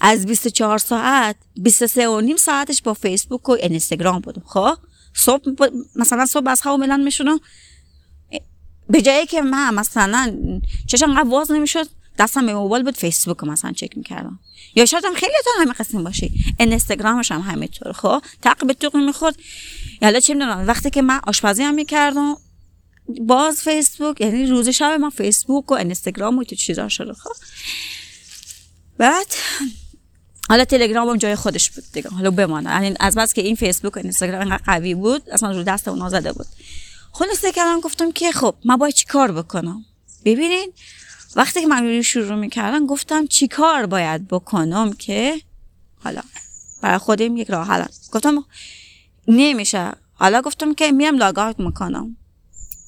از 0.00 0.26
24 0.26 0.78
ساعت 0.78 1.36
23 1.56 2.08
و 2.08 2.20
نیم 2.20 2.36
ساعتش 2.36 2.82
با 2.82 2.94
فیسبوک 2.94 3.48
و 3.48 3.52
اینستاگرام 3.52 4.20
بودم. 4.20 4.42
خب؟ 4.46 4.74
صبح 5.14 5.50
مثلا 5.96 6.26
صبح 6.26 6.48
از 6.48 6.62
خواب 6.62 6.80
ملان 6.80 7.02
میشونم 7.02 7.40
به 8.90 9.02
جایی 9.02 9.26
که 9.26 9.42
من 9.42 9.74
مثلا 9.74 10.36
چشم 10.86 11.10
انقدر 11.10 11.28
واز 11.28 11.50
نمی‌شد 11.50 11.86
دستم 12.18 12.46
به 12.46 12.54
موبایل 12.54 12.84
بود 12.84 12.96
فیسبوک 12.96 13.44
مثلا 13.44 13.72
چک 13.72 13.96
می‌کردم. 13.96 14.40
یا 14.74 14.86
شاید 14.86 15.04
هم 15.04 15.14
خیلی 15.14 15.32
تا 15.44 15.50
همه 15.62 15.72
قسم 15.72 16.04
باشی 16.04 16.32
اینستاگرامش 16.58 17.32
هم 17.32 17.40
همینطور 17.40 17.92
خب 17.92 18.22
تق 18.42 18.66
به 18.66 18.74
توق 18.74 18.96
می‌خورد 18.96 19.36
یالا 20.02 20.20
چه 20.20 20.34
می‌دونم 20.34 20.66
وقتی 20.66 20.90
که 20.90 21.02
من 21.02 21.20
آشپزی 21.26 21.62
هم 21.62 21.74
می‌کردم 21.74 22.36
باز 23.20 23.62
فیسبوک 23.62 24.20
یعنی 24.20 24.46
روز 24.46 24.68
شب 24.68 24.98
من 25.00 25.10
فیسبوک 25.10 25.70
و 25.70 25.74
اینستاگرام 25.74 26.38
و 26.38 26.44
تو 26.44 26.54
چیزا 26.54 26.88
شده. 26.88 27.12
خب 27.12 27.30
بعد 28.98 29.26
حالا 30.48 30.64
تلگرام 30.64 31.08
هم 31.08 31.16
جای 31.16 31.34
خودش 31.34 31.70
بود 31.70 31.84
دیگه. 31.92 32.10
حالا 32.10 32.30
بمانه. 32.30 32.70
یعنی 32.70 32.96
از 33.00 33.14
بس 33.14 33.32
که 33.32 33.42
این 33.42 33.56
فیسبوک 33.56 33.96
و 33.96 33.98
اینستاگرام 33.98 34.56
قوی 34.56 34.94
بود 34.94 35.30
اصلا 35.30 35.50
رو 35.50 35.62
دست 35.62 35.88
اونا 35.88 36.08
زده 36.08 36.32
بود. 36.32 36.46
خلاصه 37.12 37.52
کردم 37.52 37.80
گفتم 37.80 38.12
که 38.12 38.32
خب 38.32 38.54
من 38.64 38.76
باید 38.76 38.94
چی 38.94 39.04
کار 39.04 39.32
بکنم؟ 39.32 39.84
ببینین 40.24 40.72
وقتی 41.36 41.60
که 41.60 41.66
من 41.66 42.02
شروع 42.02 42.34
می‌کردم 42.34 42.86
گفتم 42.86 43.26
چی 43.26 43.48
کار 43.48 43.86
باید 43.86 44.28
بکنم 44.28 44.92
که 44.92 45.40
حالا 46.04 46.20
برای 46.82 46.98
خودم 46.98 47.36
یک 47.36 47.50
راه 47.50 47.66
حل. 47.66 47.84
گفتم 48.12 48.44
نمیشه. 49.28 49.92
حالا 50.14 50.40
گفتم 50.40 50.74
که 50.74 50.92
میام 50.92 51.16
log 51.16 51.38
out 51.38 51.60
می‌کنم. 51.60 52.16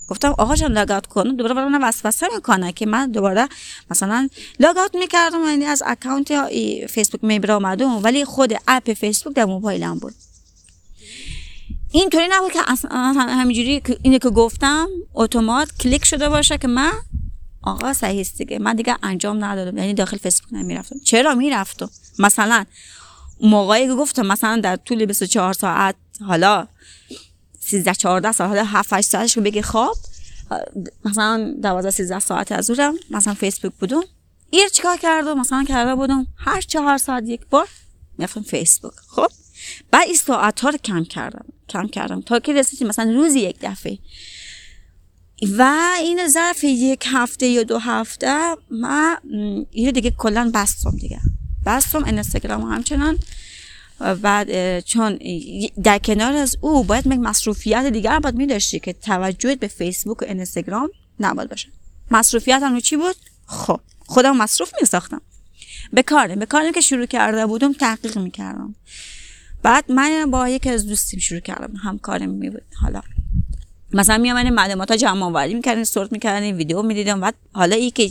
گفتم 0.08 0.34
آقا 0.38 0.54
جان 0.54 0.72
log 0.72 0.89
out 0.89 1.06
کنم 1.06 1.36
دوباره 1.36 1.54
برای 1.54 1.68
من 1.68 1.82
وسوسه 1.82 2.26
می‌کنه 2.34 2.72
که 2.72 2.86
من 2.86 3.10
دوباره 3.10 3.48
مثلا 3.90 4.28
log 4.60 4.77
out 4.77 4.94
می‌کردم 4.94 5.44
یعنی 5.44 5.64
از 5.64 5.82
account 5.86 6.48
فیسبوک 6.86 7.24
میبر 7.24 7.50
آمدم 7.50 8.02
ولی 8.02 8.24
خود 8.24 8.54
app 8.68 8.92
فیسبوک 8.92 9.34
در 9.34 9.44
موبایلم 9.44 9.98
بود. 9.98 10.14
اینطوری 11.94 12.28
نبود 12.30 12.52
که 12.52 12.60
همینجوری 13.16 13.82
اینه 14.02 14.18
که 14.18 14.30
گفتم 14.30 14.88
اتومات 15.14 15.68
کلیک 15.80 16.04
شده 16.04 16.28
باشه 16.28 16.58
که 16.58 16.68
من 16.68 16.92
آقا 17.62 17.92
صحیح 17.92 18.26
دیگه. 18.38 18.58
من 18.58 18.76
دیگه 18.76 18.96
انجام 19.02 19.44
ندادم. 19.44 19.78
یعنی 19.78 19.94
داخل 19.94 20.16
فیسبوک 20.16 20.52
نمی‌رفتم. 20.52 20.98
چرا 21.04 21.34
می‌رفتم؟ 21.34 21.90
مثلا 22.18 22.64
موقعی 23.40 23.86
که 23.86 23.94
گفتم 23.94 24.26
مثلا 24.26 24.60
در 24.60 24.76
طول 24.76 25.04
24 25.04 25.52
ساعت 25.52 25.94
حالا 26.26 26.66
13 27.60 27.94
14 27.94 28.32
ساعت 28.32 28.50
حالا 28.50 28.64
7 28.64 28.92
8 28.92 29.10
ساعتش 29.10 29.38
بگی 29.38 29.62
خواب 29.62 29.96
مثلا 31.04 31.54
12 31.62 31.90
13 31.90 32.18
ساعت 32.18 32.52
از 32.52 32.70
اونم 32.70 32.94
مثلا 33.10 33.34
فیسبوک 33.34 33.72
بودم. 33.80 34.02
ایر 34.50 34.68
چیکار 34.68 34.96
کردم؟ 34.96 35.40
مثلا 35.40 35.64
کرده 35.64 35.94
بودم 35.94 36.26
هر 36.36 36.60
چهار 36.60 36.98
ساعت 36.98 37.24
یک 37.26 37.46
بار 37.50 37.68
می‌رفتم 38.18 38.42
فیسبوک. 38.42 38.92
خب؟ 39.08 39.28
بعد 39.90 40.06
این 40.06 40.16
ساعت 40.16 40.60
ها 40.60 40.68
رو 40.68 40.78
کم 40.78 41.04
کردم 41.04 41.44
کم 41.68 41.88
کردم. 41.88 42.20
تا 42.20 42.38
که 42.38 42.52
رسیدیم 42.52 42.88
مثلا 42.88 43.12
روزی 43.12 43.40
یک 43.40 43.56
دفعه. 43.62 43.98
و 45.58 45.90
این 46.00 46.28
ظرف 46.28 46.64
یک 46.64 47.04
هفته 47.06 47.46
یا 47.46 47.62
دو 47.62 47.78
هفته 47.78 48.56
ما 48.70 49.16
اینو 49.70 49.90
دیگه 49.90 50.10
کلا 50.10 50.50
بستم 50.54 50.90
دیگه. 50.90 51.20
بستم 51.66 52.04
اینستاگرام 52.04 52.62
همچنان. 52.62 53.18
بعد 54.22 54.80
چون 54.80 55.18
در 55.82 55.98
کنار 55.98 56.32
از 56.32 56.56
او 56.60 56.84
باید 56.84 57.06
یک 57.06 57.12
مصروفیت 57.12 57.86
دیگر 57.86 58.18
باید 58.18 58.34
می 58.34 58.46
داشتی 58.46 58.80
که 58.80 58.92
توجهت 58.92 59.58
به 59.58 59.68
فیسبوک 59.68 60.22
و 60.22 60.24
اینستاگرام 60.24 60.90
نباید 61.20 61.50
باشه. 61.50 61.68
مصروفیت 62.10 62.62
هم 62.62 62.80
چی 62.80 62.96
بود؟ 62.96 63.16
خب 63.46 63.80
خودم 64.06 64.36
مصروف 64.36 64.72
می 64.80 64.86
ساختم 64.86 65.20
به 65.92 66.02
کارم 66.02 66.38
به 66.38 66.46
کارم 66.46 66.72
که 66.72 66.80
شروع 66.80 67.06
کرده 67.06 67.46
بودم 67.46 67.72
تحقیق 67.72 68.18
می 68.18 68.30
کردم 68.30 68.74
بعد 69.64 69.92
من 69.92 70.30
با 70.30 70.48
یکی 70.48 70.70
از 70.70 70.86
دوستیم 70.86 71.20
شروع 71.20 71.40
کردم 71.40 71.76
همکارم 71.76 72.30
می 72.30 72.50
بود. 72.50 72.62
حالا 72.82 73.00
مثلا 73.92 74.18
می 74.18 74.30
آمدیم 74.30 74.54
معلومات 74.54 74.90
ها 74.90 74.96
جمع 74.96 75.22
آوری 75.22 75.54
می‌کردیم 75.54 75.84
سورت 75.84 76.12
می‌کردیم 76.12 76.56
ویدیو 76.56 76.82
می‌دیدم 76.82 77.20
بعد 77.20 77.34
حالا 77.52 77.76
ای 77.76 77.90
که 77.90 78.10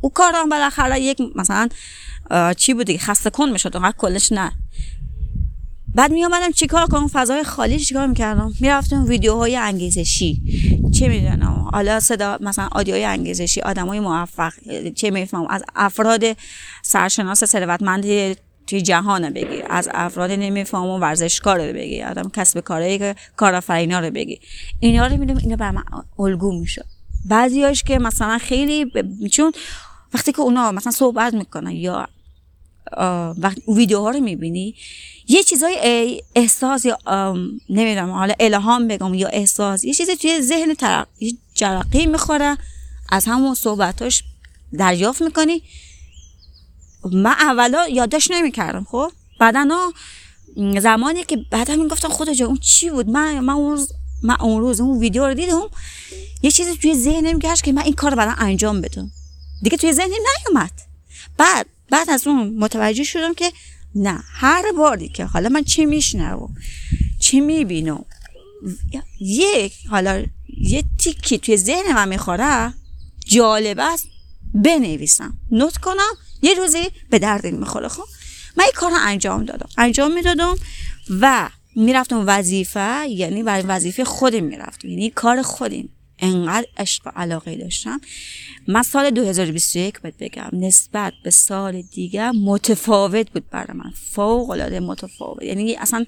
او 0.00 0.10
کارم 0.10 0.48
بالاخره 0.48 1.00
یک 1.00 1.18
مثلا 1.34 1.68
چی 2.56 2.74
بودی 2.74 2.98
خسته 2.98 3.30
کن 3.30 3.48
می‌شد. 3.48 3.76
اونقدر 3.76 3.96
کلش 3.96 4.32
نه. 4.32 4.52
بعد 5.94 6.12
می 6.12 6.24
آمدم 6.24 6.50
چیکار 6.50 6.86
کنم؟ 6.86 7.08
فضای 7.08 7.44
خالی 7.44 7.78
چیکار 7.78 8.06
می‌کردم؟ 8.06 8.52
می‌رفتم 8.60 9.04
ویدیوهای 9.04 9.56
انگیزشی. 9.56 10.42
چه 10.98 11.08
می‌دونم؟ 11.08 11.68
حالا 11.72 12.00
صدا 12.00 12.38
مثلا 12.40 12.68
آدیوهای 12.72 13.04
انگیزشی 13.04 13.60
آدمای 13.60 14.00
موفق. 14.00 14.52
چه 14.94 15.10
می‌فهمم؟ 15.10 15.46
از 15.50 15.64
افراد 15.76 16.24
سرشناس 16.82 17.44
ثروتمند 17.44 18.04
توی 18.66 18.82
جهان 18.82 19.30
بگی 19.30 19.62
از 19.66 19.88
افراد 19.94 20.30
نمیفهم 20.30 20.84
و 20.86 20.98
ورزشکار 20.98 21.66
رو 21.66 21.74
بگی 21.74 22.02
آدم 22.02 22.30
کسب 22.30 22.60
کارهایی 22.60 22.98
که 22.98 23.14
کارآفرینا 23.36 24.00
رو 24.00 24.10
بگی. 24.10 24.40
اینا 24.80 25.06
رو 25.06 25.16
می‌دونم 25.16 25.38
اینا 25.38 25.56
بر 25.56 25.70
من 25.70 25.82
الگو 26.18 26.60
میشه. 26.60 26.84
بعضیاش 27.24 27.82
که 27.82 27.98
مثلا 27.98 28.38
خیلی 28.38 28.92
چون 29.30 29.52
وقتی 30.14 30.32
که 30.32 30.40
اونا 30.40 30.72
مثلا 30.72 30.92
صحبت 30.92 31.34
می‌کنن 31.34 31.70
یا 31.70 32.08
وقتی 33.38 33.62
ویدیوها 33.68 34.10
رو 34.10 34.20
می‌بینی 34.20 34.74
یه 35.28 35.42
چیزای 35.42 35.76
احساس 36.34 36.84
یا 36.84 36.98
نمی‌دونم 37.70 38.10
حالا 38.10 38.34
الهام 38.40 38.88
بگم 38.88 39.14
یا 39.14 39.28
احساس 39.28 39.84
یه 39.84 39.94
چیزی 39.94 40.16
توی 40.16 40.40
ذهن 40.40 40.74
ترقی 40.74 41.38
جرقی 41.54 42.06
می‌خوره 42.06 42.56
از 43.08 43.24
همون 43.24 43.54
صحبتاش 43.54 44.24
دریافت 44.78 45.22
می‌کنی. 45.22 45.62
من 47.12 47.34
اولا 47.40 47.88
یادداشت 47.88 48.30
نمی‌کردم 48.30 48.86
خب؟ 48.90 49.12
بعدا 49.40 49.92
زمانی 50.80 51.24
که 51.24 51.36
بعدا 51.50 51.76
می 51.76 51.88
گفتم 51.88 52.08
خدا 52.08 52.34
جا 52.34 52.46
اون 52.46 52.56
چی 52.56 52.90
بود؟ 52.90 53.08
من 53.08 53.40
من 53.40 53.54
اون 53.54 53.70
روز 53.70 53.92
من 54.22 54.36
اون 54.40 54.60
روز 54.60 54.80
اون 54.80 54.98
ویدیو 54.98 55.26
رو 55.26 55.34
دیدم 55.34 55.62
یه 56.42 56.50
چیزی 56.50 56.76
توی 56.76 56.94
ذهنم 56.94 57.38
گشت 57.38 57.64
که 57.64 57.72
من 57.72 57.82
این 57.82 57.92
کار 57.92 58.10
رو 58.10 58.16
بعدا 58.16 58.32
انجام 58.38 58.80
بدم. 58.80 59.10
دیگه 59.62 59.76
توی 59.76 59.92
ذهنم 59.92 60.10
نیومد. 60.48 60.72
بعد 61.38 61.66
بعد 61.90 62.10
از 62.10 62.26
اون 62.26 62.58
متوجه 62.58 63.04
شدم 63.04 63.34
که 63.34 63.52
نه 63.94 64.20
هر 64.32 64.72
باری 64.78 65.08
که 65.08 65.24
حالا 65.24 65.48
من 65.48 65.64
چی 65.64 65.86
میشنوم 65.86 66.54
چی 67.20 67.40
می‌بینم 67.40 68.04
یک 69.20 69.72
حالا 69.90 70.24
یه 70.58 70.84
تیکی 70.98 71.38
توی 71.38 71.56
ذهن 71.56 71.94
من 71.94 72.08
می‌خوره 72.08 72.74
جالب 73.26 73.78
است. 73.80 74.06
بنویسم. 74.54 75.38
نوت 75.50 75.76
کنم. 75.76 76.12
یه 76.42 76.54
روزی 76.54 76.90
به 77.10 77.18
درد 77.18 77.46
می‌خوره 77.46 77.88
خب؟ 77.88 78.04
من 78.56 78.64
این 78.64 78.72
کار 78.74 78.90
رو 78.90 78.96
انجام 79.00 79.44
دادم. 79.44 79.68
انجام 79.78 80.12
می‌دادم 80.12 80.54
و 81.20 81.48
می‌رفتم 81.76 82.24
وظیفه 82.26 83.08
یعنی 83.08 83.42
برای 83.42 83.62
وظیفه 83.62 84.04
خودم 84.04 84.44
می‌رفتم. 84.44 84.88
یعنی 84.88 85.10
کار 85.10 85.42
خودم. 85.42 85.88
انقدر 86.18 86.66
عشق 86.76 87.06
و 87.06 87.10
علاقه 87.16 87.56
داشتم. 87.56 88.00
من 88.68 88.82
سال 88.82 89.10
2021 89.10 90.00
باید 90.00 90.16
بگم 90.20 90.48
نسبت 90.52 91.12
به 91.24 91.30
سال 91.30 91.82
دیگه 91.82 92.30
متفاوت 92.30 93.30
بود 93.30 93.50
برای 93.50 93.76
من. 93.76 93.92
فوق 94.12 94.50
العاده 94.50 94.80
متفاوت. 94.80 95.42
یعنی 95.42 95.74
اصلا 95.74 96.06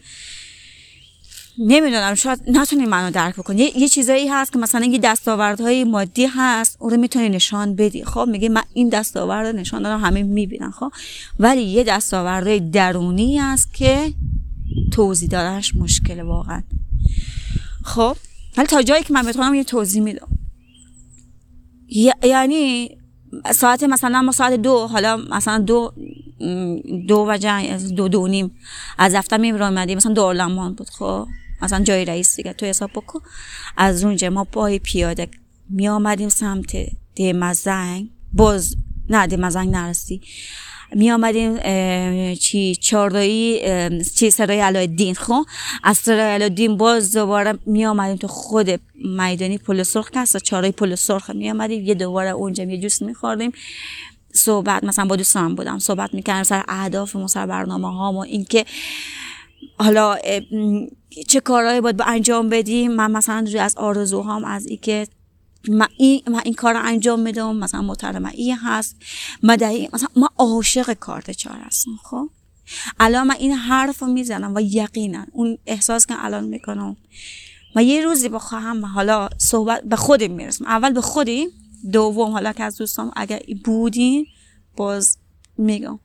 نمی‌دونم 1.59 2.15
شاید 2.15 2.41
نتونی 2.49 2.87
منو 2.87 3.11
درک 3.11 3.37
بکنی. 3.37 3.73
یه, 3.77 3.89
چیزایی 3.89 4.29
هست 4.29 4.53
که 4.53 4.59
مثلا 4.59 4.85
یه 4.85 4.99
دستاوردهای 4.99 5.85
مادی 5.85 6.27
هست 6.27 6.77
اون 6.81 6.91
رو 6.91 6.97
می‌تونی 6.97 7.29
نشان 7.29 7.77
بدی. 7.77 8.05
خب 8.05 8.29
میگه 8.31 8.49
من 8.49 8.63
این 8.73 8.89
دستاورد 8.89 9.57
نشان 9.57 9.83
دادم 9.83 10.01
همه 10.01 10.23
می‌بینن 10.23 10.71
خب. 10.71 10.93
ولی 11.39 11.63
یه 11.63 11.85
دستاوردهای 11.85 12.61
درونی 12.61 13.39
هست 13.39 13.75
که 13.75 14.13
توضیح 14.93 15.29
دادنش 15.29 15.75
مشکل 15.75 16.21
واقعا. 16.21 16.63
خب 17.85 18.17
ولی 18.57 18.67
تا 18.67 18.83
جایی 18.83 19.03
که 19.03 19.13
من 19.13 19.27
بتونم 19.27 19.55
یه 19.55 19.65
توضیح 19.65 20.03
میدم. 20.03 20.29
یعنی 22.23 22.91
ساعت 23.55 23.83
مثلا 23.83 24.23
ما 24.23 24.33
ساعت 24.33 24.53
دو 24.53 24.87
حالا 24.87 25.17
مثلا 25.17 25.59
دو 25.59 25.93
دو 27.09 27.27
و 27.29 27.39
دو 27.97 28.09
دو 28.09 28.27
نیم 28.27 28.51
از 28.99 29.15
دفتر 29.15 29.39
می 29.39 29.53
مثلا 29.53 30.13
دو 30.13 30.35
بود 30.79 30.91
خب. 30.91 31.27
مثلا 31.63 31.85
جای 31.85 32.05
رئیس 32.05 32.37
دیگه 32.37 32.53
تو 32.53 32.67
حساب 32.67 32.91
بکن. 32.91 33.21
از 33.77 34.05
اونجا 34.05 34.31
ما 34.31 34.45
پای 34.45 34.79
پیاده 34.79 35.29
می 35.71 35.89
آمدیم 35.89 36.29
سمت 36.29 36.77
مزنگ 37.21 38.09
باز 38.33 38.77
نه 39.11 39.37
مزنگ 39.37 39.71
نرسی 39.71 40.21
می 40.93 41.11
آمدیم 41.11 41.59
چی 42.35 42.77
چاردایی 42.77 43.61
چی 44.15 44.31
سرای 44.31 44.87
دین 44.87 45.15
خب؟ 45.15 45.45
از 45.83 45.99
سرای 45.99 46.51
دین 46.51 46.77
باز 46.77 47.13
دوباره 47.13 47.59
می 47.67 47.87
آمدیم 47.87 48.17
تو 48.17 48.27
خود 48.27 48.81
میدانی 48.95 49.59
پل 49.59 49.83
سرخ 49.83 50.11
هست 50.15 50.37
چارای 50.37 50.73
پل 50.73 50.95
سرخ 50.95 51.31
می 51.31 51.51
آمدیم 51.51 51.85
یه 51.85 51.95
دوباره 51.95 52.31
اونجا 52.31 52.65
یه 52.65 52.79
جوس 52.81 53.03
می 53.03 53.15
خوردیم 53.15 53.53
صحبت 54.33 54.85
مثلا 54.85 55.05
با 55.05 55.17
دوستان 55.17 55.55
بودم 55.55 55.79
صحبت 55.79 56.15
می‌کردم 56.15 56.43
سر 56.43 56.65
اهداف 56.69 57.27
سر 57.27 57.47
برنامه 57.47 57.93
ها 57.93 58.13
و 58.13 58.17
اینکه 58.17 58.65
حالا 59.79 60.17
چه 61.29 61.41
کارهایی 61.41 61.81
باید 61.81 61.97
با 61.97 62.05
انجام 62.05 62.49
بدیم؟ 62.49 62.93
من 62.93 63.11
مثلا 63.11 63.41
روی 63.41 63.59
از 63.59 63.77
آرزوهام 63.77 64.45
از 64.45 64.67
ای 64.67 64.77
که 64.77 65.07
من 65.69 65.89
این, 65.97 66.23
این 66.45 66.55
کار 66.55 66.75
رو 66.75 66.81
انجام 66.85 67.21
میدم 67.21 67.57
مثلا 67.57 67.83
محترم 67.83 68.25
این 68.25 68.57
هست. 68.57 68.97
مدعی 69.43 69.89
مثلا 69.93 70.09
ما 70.17 70.31
عاشق 70.39 70.93
کارت 70.93 71.31
چهار 71.31 71.59
هستم 71.59 71.91
خب؟ 72.03 72.31
الان 73.01 73.27
من 73.27 73.35
این 73.35 73.53
حرف 73.53 73.99
رو 73.99 74.07
می‌زنم 74.07 74.55
و 74.55 74.61
یقینا 74.61 75.27
اون 75.33 75.59
احساس 75.67 76.07
که 76.07 76.15
الان 76.25 76.45
می‌کنم. 76.45 76.97
و 77.75 77.83
یه 77.83 78.05
روزی 78.05 78.29
با 78.29 78.39
خواهم 78.39 78.85
حالا 78.85 79.29
صحبت 79.39 79.83
به 79.83 79.97
خودم 79.97 80.31
می‌رسم. 80.31 80.65
اول 80.65 80.93
به 80.93 81.01
خودی 81.01 81.49
دوم 81.93 82.31
حالا 82.31 82.53
که 82.53 82.65
از 82.65 82.77
دوستان 82.77 83.13
اگر 83.17 83.41
بودین 83.65 84.27
باز 84.77 85.19
میگم. 85.59 85.99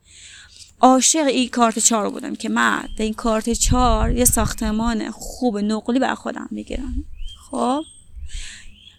عاشق 0.82 1.26
این 1.28 1.50
کارت 1.50 1.80
چهار 1.80 2.10
بودم 2.10 2.36
که 2.36 2.50
من 2.50 2.84
در 2.98 3.04
این 3.04 3.14
کارت 3.14 3.50
چهار 3.50 4.12
یه 4.12 4.26
ساختمان 4.26 5.12
خوب 5.12 5.58
نقلی 5.58 6.00
بر 6.00 6.16
خودم 6.16 6.48
می‌گیرم. 6.52 7.06
خب؟ 7.52 7.84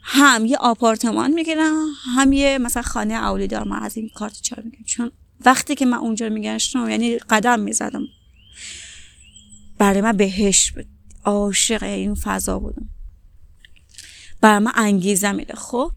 هم 0.03 0.47
یه 0.47 0.57
آپارتمان 0.57 1.31
می‌گیرم 1.31 1.87
هم 2.17 2.33
یه 2.33 2.59
مثلا 2.59 2.83
خانه 2.83 3.15
اولی 3.15 3.47
دارم 3.47 3.69
من 3.69 3.83
از 3.83 3.97
این 3.97 4.11
کارت 4.15 4.41
چهار 4.41 4.65
می‌گیرم. 4.65 4.85
چون 4.85 5.11
وقتی 5.45 5.75
که 5.75 5.87
من 5.87 5.99
اونجا 5.99 6.29
میگشتم 6.29 6.91
یعنی 6.91 7.19
قدم 7.19 7.61
می‌زدم. 7.61 8.03
برای 9.79 10.01
من 10.01 10.13
بهش 10.13 10.71
بود. 10.71 10.87
عاشق 11.25 11.83
این 11.83 12.15
فضا 12.15 12.59
بودم. 12.59 12.89
برای 14.41 14.59
من 14.59 14.73
انگیزه 14.75 15.33
میده. 15.33 15.55
خب؟ 15.55 15.93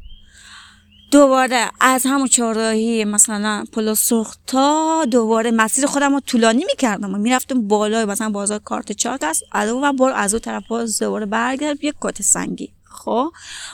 دوباره 1.11 1.71
از 1.79 2.05
همون 2.05 2.27
چهارراهی 2.27 3.05
مثلا 3.05 3.65
پل 3.71 3.93
سرخ 3.93 4.35
تا 4.47 5.05
دوباره 5.11 5.51
مسیر 5.51 5.85
خودم 5.85 6.13
رو 6.13 6.19
طولانی 6.19 6.65
می‌کردم 6.65 7.13
و 7.13 7.17
می‌رفتم 7.17 7.67
بالای 7.67 8.05
مثلا 8.05 8.29
بازار 8.29 8.59
کارت 8.59 8.91
چاک 8.91 9.23
است. 9.23 9.43
از 9.51 9.69
اون 9.69 9.95
بار 9.95 10.11
از 10.11 10.33
اون 10.33 10.41
طرف 10.41 10.67
باز 10.67 10.99
دوباره 10.99 11.25
برگرد 11.25 11.83
یک 11.83 11.95
کت 12.01 12.21
سنگی. 12.21 12.73
خب؟ 12.83 13.31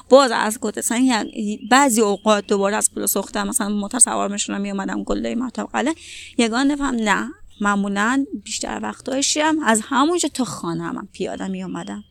باز 0.10 0.32
از 0.32 0.60
کت 0.62 0.82
سنگی 0.82 1.06
یعنی 1.06 1.60
بعضی 1.72 2.02
اوقات 2.02 2.48
دوباره 2.48 2.76
از 2.76 2.92
پل 2.96 3.06
سرخ 3.06 3.36
مثلا 3.36 3.70
موتور 3.70 4.00
سوار 4.00 4.32
میشونم 4.32 4.62
میومدم 4.62 5.04
گله 5.04 5.36
مطب 5.36 5.70
قله 5.74 5.96
یگان 6.38 6.72
نفهم 6.72 6.96
نه 6.96 7.30
معمولا 7.62 8.26
بیشتر 8.44 8.80
وقتایشیم 8.84 9.60
از 9.66 9.82
همونجا 9.84 10.30
تا 10.34 10.44
خانه 10.44 10.84
هم 10.84 11.08
پیاده 11.14 11.48
می 11.48 11.66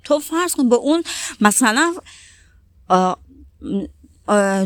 تو 0.04 0.18
فرض 0.18 0.52
کن 0.52 0.68
به 0.68 0.76
اون 0.76 1.02
مثلا 1.40 1.94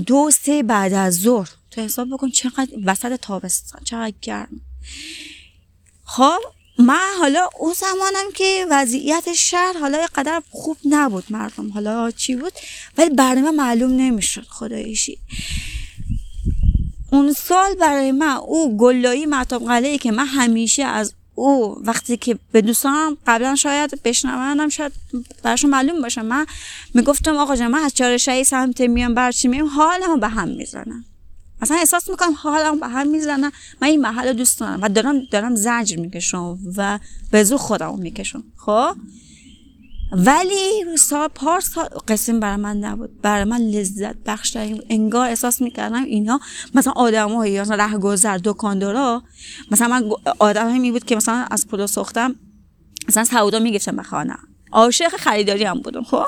دو 0.06 0.30
سه 0.30 0.62
بعد 0.62 0.92
از 0.92 1.14
ظهر. 1.20 1.48
تو 1.70 1.80
حساب 1.80 2.08
بکن 2.10 2.30
چقدر 2.30 2.68
وسط 2.84 3.20
تابستان 3.20 3.80
چقدر 3.84 4.14
گرم. 4.22 4.60
خب 6.04 6.38
من 6.78 7.14
حالا 7.20 7.48
اون 7.58 7.72
زمانم 7.72 8.32
که 8.34 8.66
وضعیت 8.70 9.32
شهر 9.32 9.78
حالا 9.80 10.00
یه 10.00 10.06
قدر 10.14 10.42
خوب 10.50 10.76
نبود 10.84 11.24
مردم. 11.30 11.72
حالا 11.72 12.10
چی 12.10 12.36
بود؟ 12.36 12.52
ولی 12.98 13.10
برای 13.10 13.42
من 13.42 13.54
معلوم 13.54 13.90
نمی‌شد 13.96 14.46
خدایشی 14.48 15.18
اون 17.12 17.32
سال 17.32 17.74
برای 17.74 18.12
من 18.12 18.36
او 18.36 18.76
گلایی 18.76 19.26
مطاب 19.26 19.64
قلعه 19.64 19.98
که 19.98 20.12
من 20.12 20.26
همیشه 20.26 20.82
از 20.82 21.14
او 21.34 21.78
وقتی 21.84 22.16
که 22.16 22.38
به 22.52 22.62
دوستانم 22.62 23.16
قبلا 23.26 23.54
شاید 23.54 24.02
بشنوندم 24.02 24.68
شاید 24.68 24.92
براشون 25.42 25.70
معلوم 25.70 26.02
باشه. 26.02 26.22
من 26.22 26.46
می‌گفتم 26.94 27.36
آقا 27.36 27.56
جان 27.56 27.70
من 27.70 27.78
از 27.78 27.94
چاره 27.94 28.42
سمت 28.42 28.80
میام 28.80 29.14
برچی 29.14 29.48
میام؟ 29.48 29.66
حالمو 29.66 30.16
به 30.16 30.28
هم 30.28 30.48
می‌زنم. 30.48 31.04
اصلا 31.62 31.76
احساس 31.76 32.10
می‌کنم 32.10 32.32
حالم 32.32 32.80
به 32.80 32.88
هم 32.88 33.08
می‌زنم. 33.08 33.52
من 33.82 33.88
این 33.88 34.00
محل 34.00 34.32
دوست 34.32 34.60
دارم 34.60 34.78
و 34.82 34.88
دارم 34.88 35.20
دارم 35.30 35.54
زجر 35.54 35.96
می‌کشم 35.96 36.58
و 36.76 36.98
به 37.30 37.44
زور 37.44 37.58
خودمو 37.58 37.96
می‌کشم. 37.96 38.44
خب؟ 38.56 38.96
ولی 40.12 40.96
سال 40.98 41.28
پارس 41.28 41.78
قسم 42.08 42.40
برای 42.40 42.56
من 42.56 42.76
نبود. 42.76 43.20
برای 43.20 43.44
من 43.44 43.60
لذت 43.60 44.16
بخش 44.26 44.56
انگار 44.88 45.28
احساس 45.28 45.62
می‌کردم 45.62 46.04
اینا 46.04 46.40
مثلا 46.74 46.92
آدم 46.92 47.44
یا 47.44 47.62
مثلا 47.62 47.84
ره 47.84 47.98
گذر 47.98 48.38
دکاندارا 48.44 49.22
مثلا 49.70 49.88
من 49.88 50.10
آدم 50.38 50.80
می 50.80 50.90
بود 50.90 51.04
که 51.04 51.16
مثلا 51.16 51.46
از 51.50 51.66
پلو 51.68 51.86
سختم 51.86 52.34
مثلا 53.08 53.24
سعودا 53.24 53.58
می‌گفتم 53.58 53.96
به 53.96 54.02
خانه. 54.02 54.36
عاشق 54.72 55.16
خریداری 55.16 55.64
هم 55.64 55.80
بودم 55.80 56.02
خب. 56.02 56.26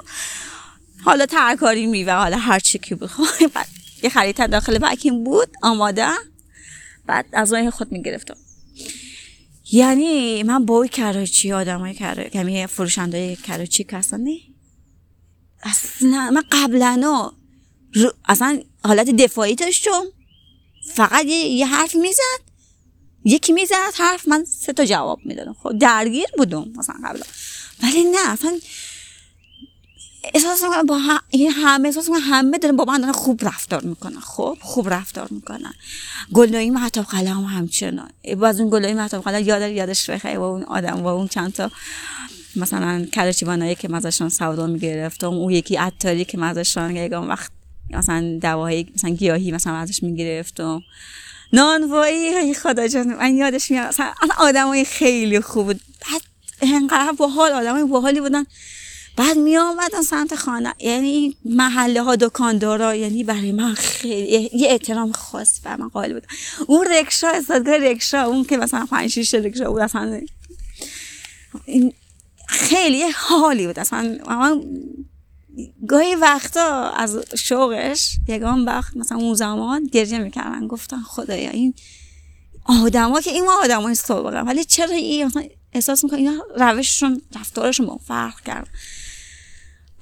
حالا 1.04 1.26
ترکاری 1.26 1.86
میوه 1.86 2.12
حالا 2.12 2.36
هر 2.36 2.58
چی 2.58 2.78
که 2.78 2.94
بود. 2.94 3.08
خب 3.08 3.24
یه 4.02 4.08
خرید 4.08 4.50
داخل 4.50 4.78
بکیم 4.78 5.24
بود 5.24 5.48
آماده. 5.62 6.08
بعد 7.06 7.26
از 7.32 7.54
خود 7.72 7.92
می‌گرفتم 7.92 8.36
یعنی 9.72 10.42
من 10.42 10.66
با 10.66 10.86
کراچی 10.86 11.52
آدم 11.52 11.78
های 11.78 11.94
کراچی 11.94 12.38
یعنی 12.38 12.66
فروشنده 12.66 13.36
کراچی 13.36 13.84
کسان 13.84 14.22
نه؟ 14.22 14.36
اصلا 15.62 16.30
من 16.30 16.42
قبلا 16.52 17.30
اصلا 18.24 18.62
حالت 18.84 19.10
دفاعی 19.10 19.54
داشتم. 19.54 20.02
فقط 20.94 21.24
یه, 21.24 21.36
یه 21.36 21.66
حرف 21.66 21.94
می‌زد 21.94 22.40
یکی 23.24 23.52
می‌زد 23.52 23.94
حرف 23.94 24.28
من 24.28 24.44
سه 24.44 24.72
تا 24.72 24.84
جواب 24.84 25.18
می‌دادم 25.24 25.56
خب 25.62 25.78
درگیر 25.78 26.26
بودم 26.36 26.72
مثلا 26.76 26.96
قبلا. 27.04 27.24
ولی 27.82 28.04
نه 28.04 28.30
اصلا 28.32 28.58
احساس 30.34 30.62
با 30.88 31.00
این 31.30 31.50
همه 31.50 31.88
احساس 31.88 32.08
همه 32.22 32.58
دارن 32.58 32.76
با 32.76 32.84
من 32.84 33.00
دارن 33.00 33.12
خوب 33.12 33.44
رفتار 33.44 33.82
می‌کنن. 33.82 34.20
خب؟ 34.20 34.58
خوب 34.60 34.88
رفتار 34.88 35.28
می‌کنن. 35.30 35.74
گلایی 36.32 36.70
محتاب 36.70 37.04
قلم 37.04 37.44
همچنان. 37.44 38.10
باز 38.38 38.60
اون 38.60 38.70
گلایی 38.70 38.94
محتاب 38.94 39.24
قلم 39.24 39.44
یاد 39.44 39.70
یادش 39.70 40.10
بخیر. 40.10 40.38
با 40.38 40.48
اون 40.48 40.62
آدم 40.62 41.02
با 41.02 41.12
اون 41.12 41.28
چند 41.28 41.52
تا 41.52 41.70
مثلا 42.56 43.06
کلچیوانایی 43.12 43.74
که 43.74 43.88
مزشان 43.88 44.28
سودا 44.28 44.66
می‌گرفتم 44.66 45.26
اون 45.26 45.52
یکی 45.52 45.76
عطاری 45.76 46.24
که 46.24 46.38
مزشان 46.38 46.96
یه 46.96 47.08
وقت 47.18 47.50
مثلا 47.90 48.38
دواهی 48.42 48.86
مثلا 48.94 49.10
گیاهی 49.10 49.52
مثلا 49.52 49.76
ازش 49.76 50.02
می‌گرفتم 50.02 50.82
نانوایی 51.52 52.54
خدا 52.54 52.88
جان 52.88 53.14
من 53.14 53.34
یادش 53.34 53.70
میاد. 53.70 53.88
مثلا 53.88 54.12
آدمای 54.38 54.84
خیلی 54.84 55.40
خوب 55.40 55.66
بود. 55.66 55.80
بعد 56.00 56.22
انقدر 56.62 57.12
باحال 57.12 57.52
آدمای 57.52 57.84
باحالی 57.84 58.20
بودن. 58.20 58.44
بعد 59.16 59.38
می 59.38 59.56
آمدن 59.56 60.02
سمت 60.02 60.34
خانه. 60.34 60.74
یعنی 60.78 61.36
محله 61.44 62.02
ها 62.02 62.16
دکاندارا 62.16 62.94
یعنی 62.94 63.24
برای 63.24 63.52
من 63.52 63.74
خیلی 63.74 64.50
یه 64.54 64.68
احترام 64.70 65.12
خاص 65.12 65.60
بر 65.64 65.76
من 65.76 65.88
قائل 65.88 66.12
بود 66.12 66.26
اون 66.66 66.86
رکشا 66.86 67.28
استادگاه 67.28 67.76
رکشا 67.76 68.22
اون 68.22 68.44
که 68.44 68.56
مثلا 68.56 68.86
پنج 68.90 69.10
شیش 69.10 69.34
رکشا 69.34 69.70
بود 69.70 69.80
اصلا 69.80 70.20
خیلی 72.48 73.04
حالی 73.14 73.66
بود. 73.66 73.78
اصلا 73.78 74.18
من 74.28 74.62
گاهی 75.88 76.14
وقتا 76.14 76.90
از 76.90 77.18
شوقش 77.36 78.16
یگان 78.28 78.64
وقت 78.64 78.96
مثلا 78.96 79.18
اون 79.18 79.34
زمان 79.34 79.84
گریه 79.84 80.18
می‌کردن 80.18 80.66
گفتن 80.66 81.02
خدایا 81.02 81.50
این 81.50 81.74
آدما 82.64 83.20
که 83.20 83.30
این 83.30 83.44
ما 83.44 83.52
آدمای 83.62 83.94
سابقه. 83.94 84.40
ولی 84.40 84.64
چرا 84.64 84.94
این 84.94 85.32
احساس 85.72 86.04
می‌کنه 86.04 86.18
اینا 86.18 86.42
روششون 86.56 87.22
رفتارشون 87.36 87.98
فرق 88.06 88.40
کرد 88.40 88.68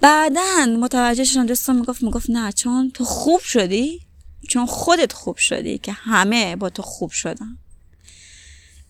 بعدا 0.00 0.66
متوجه 0.80 1.24
شدم 1.24 1.46
دوستان 1.46 1.76
می‌گفت 1.76 2.02
می‌گفت 2.02 2.30
نه 2.30 2.52
چون 2.52 2.90
تو 2.90 3.04
خوب 3.04 3.40
شدی 3.40 4.00
چون 4.48 4.66
خودت 4.66 5.12
خوب 5.12 5.36
شدی 5.36 5.78
که 5.78 5.92
همه 5.92 6.56
با 6.56 6.70
تو 6.70 6.82
خوب 6.82 7.10
شدن. 7.10 7.58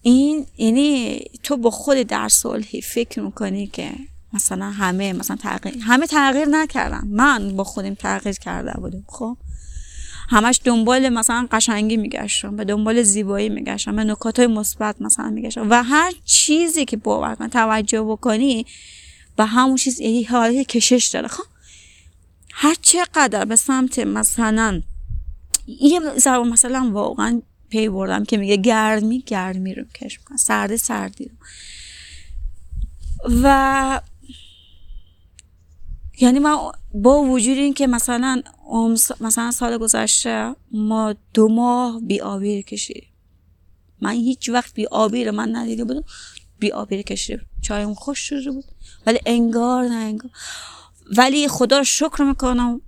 این 0.02 0.46
یعنی 0.58 1.20
تو 1.42 1.56
با 1.56 1.70
خود 1.70 1.96
در 1.96 2.28
صلحی 2.28 2.80
فکر 2.80 3.20
می‌کنی 3.20 3.66
که 3.66 3.90
مثلا 4.32 4.70
همه 4.70 5.12
مثلا 5.12 5.36
تغییر 5.36 5.78
همه 5.82 6.06
تغییر 6.06 6.48
نکردن. 6.48 7.08
من 7.10 7.56
با 7.56 7.64
خودم 7.64 7.94
تغییر 7.94 8.34
کرده 8.34 8.80
بودم 8.80 9.04
خب؟ 9.08 9.36
همش 10.28 10.60
دنبال 10.64 11.08
مثلا 11.08 11.48
قشنگی 11.52 11.96
میگشتم 11.96 12.56
به 12.56 12.64
دنبال 12.64 13.02
زیبایی 13.02 13.48
میگشتم 13.48 13.96
به 13.96 14.04
نکات 14.04 14.38
های 14.38 14.46
مثبت 14.46 14.96
مثلا 15.00 15.30
میگشتم. 15.30 15.70
و 15.70 15.82
هر 15.82 16.12
چیزی 16.24 16.84
که 16.84 16.96
باور 16.96 17.34
کن 17.34 17.48
توجه 17.48 18.02
بکنی 18.02 18.66
و 19.38 19.46
همون 19.46 19.76
چیز 19.76 20.00
یه 20.00 20.30
حالت 20.30 20.66
کشش 20.66 21.10
داره. 21.12 21.28
خب 21.28 21.44
هر 22.52 22.74
چقدر 22.82 23.44
به 23.44 23.56
سمت 23.56 23.98
مثلا 23.98 24.82
یه 25.66 26.00
ضرب 26.18 26.46
مثلا 26.46 26.90
واقعا 26.92 27.42
پی 27.68 27.88
بردم 27.88 28.24
که 28.24 28.36
میگه 28.36 28.56
گرمی 28.56 29.22
گرمی 29.26 29.74
رو 29.74 29.84
کش 29.84 30.18
می‌کنم 30.18 30.36
سرده 30.36 30.76
سردی 30.76 31.24
رو. 31.24 31.36
و 33.42 34.00
یعنی 36.20 36.38
من 36.38 36.56
با 36.94 37.22
وجود 37.22 37.58
این 37.58 37.74
که 37.74 37.86
مثلا 37.86 38.42
مثلا 39.20 39.50
سال 39.50 39.78
گذشته 39.78 40.54
ما 40.72 41.14
دو 41.34 41.48
ماه 41.48 42.00
بی 42.00 42.20
آبی 42.20 42.62
کشیدیم. 42.62 43.08
من 44.00 44.12
هیچ 44.12 44.48
وقت 44.48 44.74
بی 44.74 44.86
آبی 44.86 45.24
رو 45.24 45.32
من 45.32 45.56
ندیده 45.56 45.84
بودم. 45.84 46.04
بی 46.58 46.72
آبی 46.72 47.02
کشیدیم. 47.02 47.46
چایم 47.62 47.94
خوش 47.94 48.18
شده 48.18 48.50
بود. 48.50 48.64
ولی 49.06 49.18
انگار 49.26 49.84
نه 49.84 49.94
انگار. 49.94 50.30
ولی 51.16 51.48
خدا 51.48 51.82
شکر 51.82 52.22
می‌کنم 52.22 52.80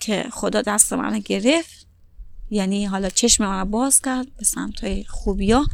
که 0.00 0.26
خدا 0.32 0.62
دست 0.62 0.92
من 0.92 1.18
گرفت. 1.18 1.86
یعنی 2.50 2.84
حالا 2.84 3.08
چشم 3.08 3.46
من 3.46 3.64
باز 3.64 4.00
کرد 4.00 4.36
به 4.36 4.44
سمت 4.44 5.06
خوبی 5.06 5.52
ها 5.52 5.66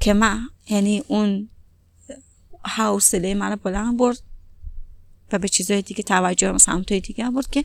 که 0.00 0.14
من 0.14 0.48
یعنی 0.70 1.04
اون 1.08 1.48
حوصله 2.64 3.34
من 3.34 3.56
بلند 3.56 3.96
برد 3.96 4.22
و 5.32 5.38
به 5.38 5.48
چیزهای 5.48 5.82
دیگه 5.82 6.02
توجه 6.02 6.48
هم 6.48 6.58
سمت 6.58 6.92
دیگه 6.92 7.30
برد 7.30 7.50
که 7.50 7.64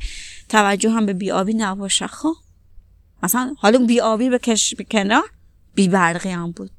توجه 0.49 0.91
هم 0.91 1.05
به 1.05 1.13
بیابی 1.13 1.53
نباشه. 1.53 2.07
خب 2.07 2.35
مثلا 3.23 3.55
حالا 3.57 3.85
بیابی 3.85 4.29
به 4.29 4.39
کش 4.39 4.75
کنار 4.91 5.23
بی 5.75 5.87
برقی 5.87 6.29
هم 6.29 6.51
بود. 6.51 6.71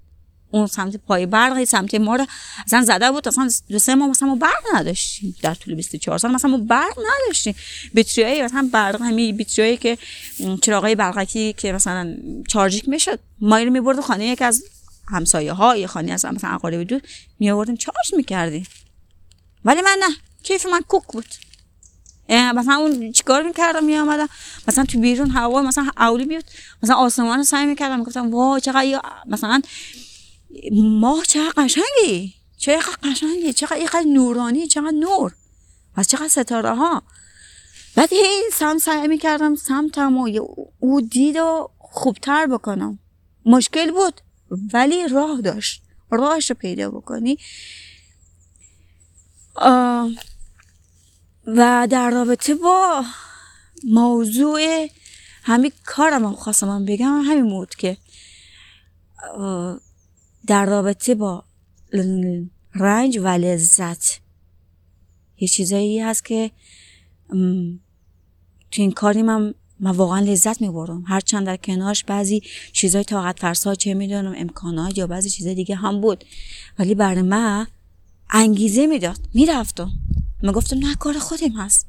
اون 0.50 0.66
سمت 0.66 0.96
پای 0.96 1.26
برقی 1.26 1.66
سمت 1.66 1.94
ما 1.94 2.16
رو 2.16 2.26
اصلا 2.66 2.84
زده 2.84 3.11
بود 3.11 3.28
اصلا 3.28 3.50
دو 3.68 3.78
سه 3.78 3.94
ما 3.94 4.08
مثلا 4.08 4.28
ما 4.28 4.34
برق 4.34 4.64
نداشتیم. 4.74 5.37
در 5.42 5.54
طول 5.54 5.74
24 5.74 6.18
سال 6.18 6.34
مثلا 6.34 6.50
ما 6.50 6.58
برق 6.58 6.98
نداشتیم. 7.22 7.54
بطریایی 7.94 8.42
مثلا 8.42 8.70
برق 8.72 9.02
همین 9.02 9.37
بطریایی 9.37 9.76
که 9.76 9.98
چراغای 10.62 10.94
برقکی 10.94 11.52
که 11.52 11.72
مثلا 11.72 12.16
چارجیک 12.48 12.88
می‌شد 12.88 13.18
ما 13.40 13.58
رو 13.58 13.70
می‌برد 13.70 14.00
خانه 14.00 14.26
یک 14.26 14.42
از 14.42 14.64
همسایه 15.08 15.52
های 15.52 15.87
خانه 15.87 16.12
از 16.12 16.24
مثلا 16.24 16.50
اقارب 16.50 16.82
دور 16.82 17.00
می 17.40 17.50
آوردیم 17.50 17.76
چارج 17.76 18.14
می‌کردیم. 18.16 18.66
ولی 19.64 19.80
من 19.80 19.96
نه 20.00 20.16
کیف 20.42 20.66
من 20.66 20.80
کوک 20.80 21.02
بود. 21.12 21.26
مثلا 22.30 22.74
اون 22.74 23.12
چیکار 23.12 23.42
می‌کردم 23.42 23.84
می 23.84 23.98
مثلا 24.68 24.84
تو 24.84 25.00
بیرون 25.00 25.30
هوا 25.30 25.62
مثلا 25.62 25.90
اولی 25.96 26.24
بیاد 26.24 26.44
مثلا 26.82 26.96
آسمان 26.96 27.38
رو 27.38 27.44
سعی 27.44 27.66
می‌کردم 27.66 27.98
می‌گفتم 27.98 28.30
وا 28.30 28.58
چقدر 28.58 29.00
مثلا 29.26 29.62
ماه 30.72 31.24
چقدر 31.24 31.52
قشنگی؟ 31.56 32.34
چقدر 32.56 32.96
قشنگی؟ 33.02 33.52
چقدر 33.52 33.76
اینقدر 33.76 34.04
نورانی؟ 34.06 34.66
چقدر 34.66 34.90
نور؟ 34.90 35.34
و 35.96 36.04
چقدر 36.04 36.28
ستاره 36.28 36.74
ها 36.74 37.02
بعد 37.96 38.12
هی 38.12 38.42
سم 38.52 38.78
سعی 38.78 39.08
می‌کردم 39.08 39.54
سمتم 39.54 40.16
و 40.18 40.28
او 40.78 41.00
دید 41.00 41.37
و 41.37 41.70
خوبتر 41.78 42.46
بکنم. 42.46 42.98
مشکل 43.46 43.90
بود 43.90 44.20
ولی 44.72 45.08
راه 45.08 45.40
داشت. 45.40 45.82
راهش 46.11 46.50
رو 46.50 46.56
پیدا 46.56 46.90
بکنی. 46.90 47.38
و 51.46 51.87
در 51.90 52.11
رابطه 52.11 52.54
با 52.54 53.04
موضوع 53.84 54.88
همین 55.42 55.72
کارم 55.84 56.24
هم 56.24 56.34
خواستم 56.34 56.84
بگم 56.84 57.22
همین 57.22 57.48
بود 57.48 57.74
که 57.74 57.96
در 60.48 60.66
رابطه 60.66 61.14
با 61.14 61.44
رنج 62.74 63.18
و 63.18 63.28
لذت. 63.28 64.20
یه 65.38 65.48
چیزایی 65.48 66.00
هست 66.00 66.24
که 66.24 66.50
تو 68.70 68.82
این 68.82 68.92
کاری 68.92 69.22
من 69.22 69.54
من 69.80 69.90
واقعا 69.90 70.20
لذت 70.20 70.61
می‌برم. 70.61 71.04
هرچند 71.06 71.46
در 71.46 71.56
کنارش 71.56 72.04
بعضی 72.04 72.42
چیزای 72.72 73.04
طاقت 73.04 73.40
فرسا 73.40 73.74
چه 73.74 73.94
می‌دونم 73.94 74.34
امکانات 74.37 74.98
یا 74.98 75.06
بعضی 75.06 75.30
چیزای 75.30 75.54
دیگه 75.54 75.74
هم 75.74 76.00
بود. 76.00 76.24
ولی 76.78 76.94
برای 76.94 77.22
من 77.22 77.66
انگیزه 78.30 78.87
می‌داد. 78.87 79.28
می‌رفتم. 79.34 79.90
من 80.42 80.52
گفتم 80.52 80.78
نه 80.78 80.94
کار 80.94 81.18
خودم 81.18 81.52
هست. 81.52 81.87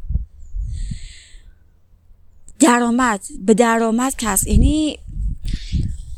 درآمد 2.59 3.21
به 3.39 3.53
درآمد 3.53 4.15
کس. 4.17 4.47
یعنی 4.47 4.99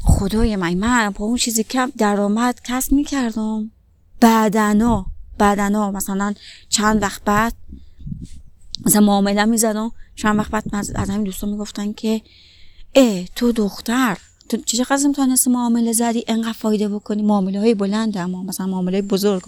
خدای 0.04 0.56
من 0.56 0.74
من 0.74 1.10
با 1.10 1.26
اون 1.26 1.38
چیزی 1.38 1.64
که 1.64 1.88
درآمد 1.98 2.62
کسب 2.64 2.94
می‌کردم. 2.94 3.72
بعدنا 4.20 5.06
بعدنا 5.38 5.92
مثلا 5.92 6.34
چند 6.70 7.02
وقت 7.02 7.22
بعد 7.24 7.54
مثلا 8.86 9.02
معامله 9.02 9.46
می‌زدم. 9.46 9.92
چند 10.16 10.40
وقت 10.40 10.52
بعد 10.52 10.64
از, 10.74 10.92
همین 10.96 11.24
دوستان 11.24 11.50
می‌گفتن 11.50 11.94
که 11.94 12.22
اه 12.96 13.26
تو 13.26 13.52
دختر 13.52 14.18
تو 14.50 14.58
قضیه 14.90 15.08
می‌تونستی 15.08 15.50
معامله 15.50 15.94
زدی؟ 15.94 16.24
انقدر 16.28 16.54
فایده 16.54 16.90
بکنی. 16.90 17.22
معامله 17.22 17.60
های 17.60 17.76
بلند 17.76 18.18
اما 18.18 18.44
مثلا 18.44 18.68
معامله 18.68 19.02
بزرگ. 19.02 19.42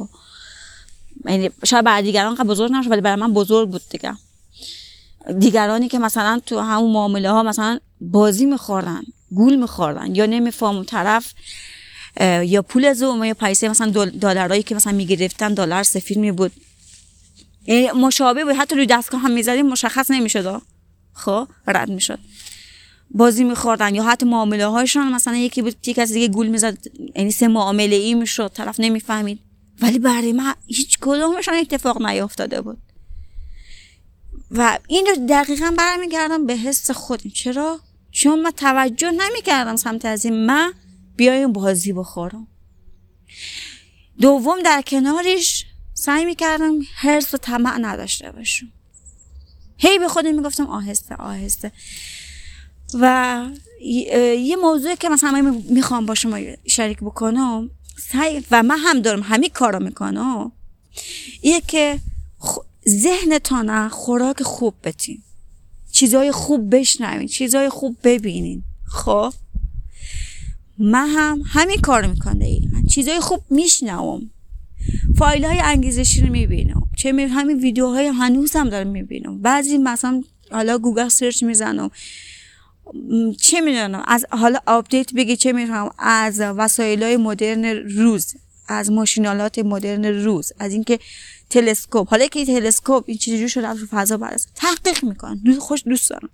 یعنی 1.26 1.50
شاید 1.66 1.86
برای 1.86 2.04
دیگران 2.04 2.36
بزرگ 2.36 2.72
نشه 2.72 2.90
ولی 2.90 3.02
برای 3.02 3.22
من 3.22 3.34
بزرگ 3.34 3.70
بود 3.70 3.82
دیگه. 3.90 4.14
دیگرانی 5.40 5.88
که 5.88 6.00
مثلا 6.00 6.42
تو 6.46 6.60
همون 6.60 6.92
معامله 6.92 7.32
ها 7.32 7.44
مثلا 7.44 7.80
بازی 8.02 8.46
میخوردن. 8.46 9.02
گول 9.36 9.56
میخوردن 9.56 10.16
یا 10.16 10.26
نمیفهم 10.26 10.84
طرف 10.84 11.34
یا 12.44 12.62
پول 12.62 12.94
زوم 12.94 13.24
یا 13.24 13.34
پیسه 13.34 13.70
مثلا 13.70 13.90
دلارایی 14.10 14.64
که 14.64 14.76
مثلا 14.76 14.94
می‌گرفتن 14.94 15.54
دلار 15.54 15.84
سفیر 15.84 16.18
می 16.20 16.32
بود 16.32 16.52
یعنی 17.68 17.92
مشابه 17.92 18.46
بود. 18.46 18.56
حتی 18.56 18.76
روی 18.76 18.86
دستگاه 18.86 19.22
هم 19.22 19.32
می‌زدیم 19.32 19.68
مشخص 19.68 20.12
نمی‌شد 20.12 20.62
خب 21.14 21.48
رد 21.68 21.90
می‌شد. 21.90 22.20
بازی 23.12 23.44
میخوردن 23.44 23.96
یا 23.96 24.04
حتی 24.04 24.26
معامله 24.26 24.68
هایشان 24.68 25.12
مثلا 25.12 25.36
یکی 25.38 25.62
بود 25.62 25.88
یک 25.88 25.96
کسی 25.96 26.14
دیگه 26.14 26.28
گول 26.28 26.48
می‌زد 26.48 26.78
یعنی 27.16 27.32
سه 27.32 27.48
معامله 27.48 27.96
ای 27.96 28.14
می‌شد 28.14 28.52
طرف 28.54 28.80
نمی‌فهمید. 28.80 29.40
ولی 29.82 30.00
برای 30.00 30.34
من 30.34 30.54
هیچ 30.68 30.98
کدومشان 31.02 31.54
اتفاق 31.54 32.02
نیافتاده 32.02 32.62
بود. 32.62 32.78
و 34.52 34.80
این 34.88 35.06
رو 35.06 35.28
دقیقا 35.30 35.74
برمیگردم 35.78 36.46
به 36.46 36.54
حس 36.54 36.92
خودم. 36.92 37.30
چرا؟ 37.30 37.80
چون 38.14 38.42
من 38.42 38.52
توجه 38.52 39.12
نمی‌کردم 39.12 39.76
سمت 39.76 40.06
از 40.06 40.26
این 40.26 40.46
من 40.46 40.74
بیایم 41.16 41.54
بازی 41.54 41.94
بخورم. 41.94 42.48
دوم 44.22 44.62
در 44.62 44.82
کنارش 44.82 45.66
سعی 45.94 46.26
می‌کردم 46.26 46.80
حرس 46.96 47.34
و 47.34 47.38
طمع 47.38 47.78
نداشته 47.78 48.32
باشم. 48.32 48.68
هی 49.78 50.00
به 50.00 50.08
خودم 50.08 50.36
می‌گفتم 50.36 50.66
آهسته 50.66 51.16
آهسته. 51.16 51.72
و 53.00 53.46
یه 54.38 54.56
موضوعی 54.56 54.96
که 54.96 55.10
مثلا 55.10 55.62
می‌خوام 55.70 56.06
با 56.06 56.16
شما 56.16 56.40
شریک 56.68 56.98
بکنم 56.98 57.70
و 58.52 58.64
من 58.64 58.78
هم 58.78 59.00
دارم 59.00 59.22
همین 59.22 59.50
کارا 59.50 59.80
می‌کنم 59.80 60.52
یه 61.44 61.62
که 61.62 62.00
ذهنتان 62.90 63.90
خوراک 63.90 64.44
خوب 64.44 64.76
بتین. 64.84 65.24
چیزای 66.04 66.32
خوب 66.32 66.76
بشنوین 66.76 67.28
چیزای 67.28 67.70
خوب 67.70 67.98
ببینین. 68.04 68.64
خب؟ 68.88 69.34
من 70.78 71.08
هم 71.08 71.42
همین 71.46 71.78
کار 71.82 72.06
می‌کنه 72.06 72.60
چیزای 72.90 73.20
خوب 73.20 73.42
میشنوم. 73.50 74.30
فایل 75.18 75.46
های 75.46 75.60
انگیزشی 75.60 76.22
رو 76.22 76.32
می‌بینم. 76.32 76.82
چه 76.98 77.12
می 77.12 77.24
همین 77.24 77.60
ویدیوهای 77.60 78.08
هنوز 78.08 78.56
هم 78.56 78.70
دارم 78.70 78.88
می‌بینم. 78.88 79.42
بعضی 79.42 79.78
مثلا 79.78 80.24
حالا 80.52 80.78
گوگل 80.78 81.08
سرچ 81.08 81.44
می‌زنم. 81.44 81.92
چه 83.42 83.62
می‌دونم 83.62 84.04
از 84.08 84.26
حالا 84.30 84.60
آپدیت 84.68 85.14
بگی 85.14 85.36
چه 85.36 85.52
میفهم 85.52 85.90
از 86.00 86.40
وسایل 86.40 87.04
های 87.04 87.18
مدرن 87.18 87.66
روز 87.66 88.34
از 88.68 88.92
ماشینالات 88.92 89.60
مدرن 89.60 90.06
روز 90.06 90.52
از 90.60 90.74
اینکه 90.74 91.00
تلسکوپ. 91.54 92.10
حالا 92.10 92.28
که 92.28 92.46
تلسکوپ 92.46 93.04
این 93.08 93.18
چیزی 93.18 93.50
شده 93.50 93.68
رو 93.68 93.88
فضا 93.90 94.18
برسه 94.18 94.50
تحقیق 94.56 95.04
می‌کنن 95.04 95.42
دوست 95.46 95.60
خوش 95.60 95.84
دوست 95.88 96.10
دارم. 96.10 96.30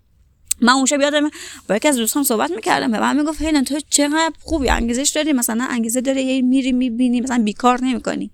من 0.62 0.74
اون 0.74 0.86
شب 0.86 1.02
یادم 1.02 1.30
با 1.70 1.76
یکی 1.76 1.88
از 1.88 1.96
دوستان 1.96 2.24
صحبت 2.24 2.52
می‌کردم. 2.52 2.92
به 2.92 3.00
من 3.00 3.18
می‌گفت 3.18 3.42
هیلن 3.42 3.64
تو 3.64 3.80
چقدر 3.90 4.34
خوبی 4.40 4.70
انگیزش 4.70 5.12
داری. 5.16 5.34
مثلا 5.34 5.68
انگیزه 5.70 6.02
داره 6.02 6.22
یه 6.22 6.42
میری 6.42 6.72
می‌بینی 6.72 7.22
مثلا 7.22 7.44
بیکار 7.44 7.82
نمی‌کنی. 7.84 8.32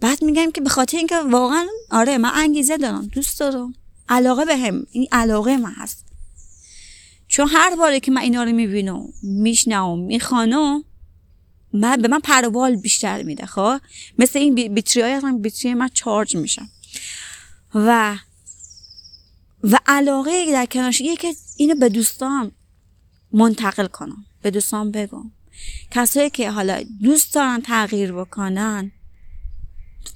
بعد 0.00 0.24
میگم 0.24 0.50
که 0.50 0.60
به 0.60 0.68
خاطر 0.68 0.98
اینکه 0.98 1.16
واقعا 1.16 1.66
آره 1.90 2.18
من 2.18 2.30
انگیزه 2.34 2.76
دارم 2.76 3.06
دوست 3.06 3.40
دارم. 3.40 3.74
علاقه 4.08 4.44
به 4.44 4.56
هم 4.56 4.86
این 4.92 5.06
علاقه 5.12 5.56
من 5.56 5.72
هست. 5.72 6.06
چون 7.28 7.48
هر 7.48 7.76
باره 7.76 8.00
که 8.00 8.10
من 8.10 8.20
اینا 8.20 8.44
رو 8.44 8.52
می‌بینم 8.52 9.02
میشنم 9.22 9.98
می‌خوانم 9.98 10.84
من 11.72 11.96
به 11.96 12.08
من 12.08 12.20
پروال 12.20 12.76
بیشتر 12.76 13.22
میده 13.22 13.46
خب؟ 13.46 13.80
مثل 14.18 14.38
این 14.38 14.74
بیتری 14.74 15.02
های 15.02 15.18
من 15.18 15.38
بیتری 15.38 15.74
من 15.74 15.88
چارج 15.88 16.36
میشم 16.36 16.68
و 17.74 18.18
و 19.62 19.78
علاقه 19.86 20.52
در 20.52 20.66
کنارش 20.66 21.02
که 21.18 21.34
اینو 21.56 21.74
به 21.74 21.88
دوستان 21.88 22.52
منتقل 23.32 23.86
کنم 23.86 24.24
به 24.42 24.50
دوستان 24.50 24.90
بگم. 24.90 25.30
کسایی 25.90 26.30
که 26.30 26.50
حالا 26.50 26.84
دوست 27.02 27.34
دارن 27.34 27.60
تغییر 27.60 28.12
بکنن 28.12 28.92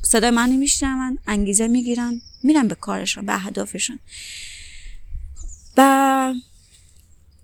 صدای 0.02 0.30
من 0.30 0.50
میشنون 0.50 1.18
انگیزه 1.26 1.68
می‌گیرن 1.68 2.20
میرن 2.42 2.68
به 2.68 2.74
کارشون 2.74 3.26
به 3.26 3.34
اهدافشون. 3.34 3.98
و 5.76 6.34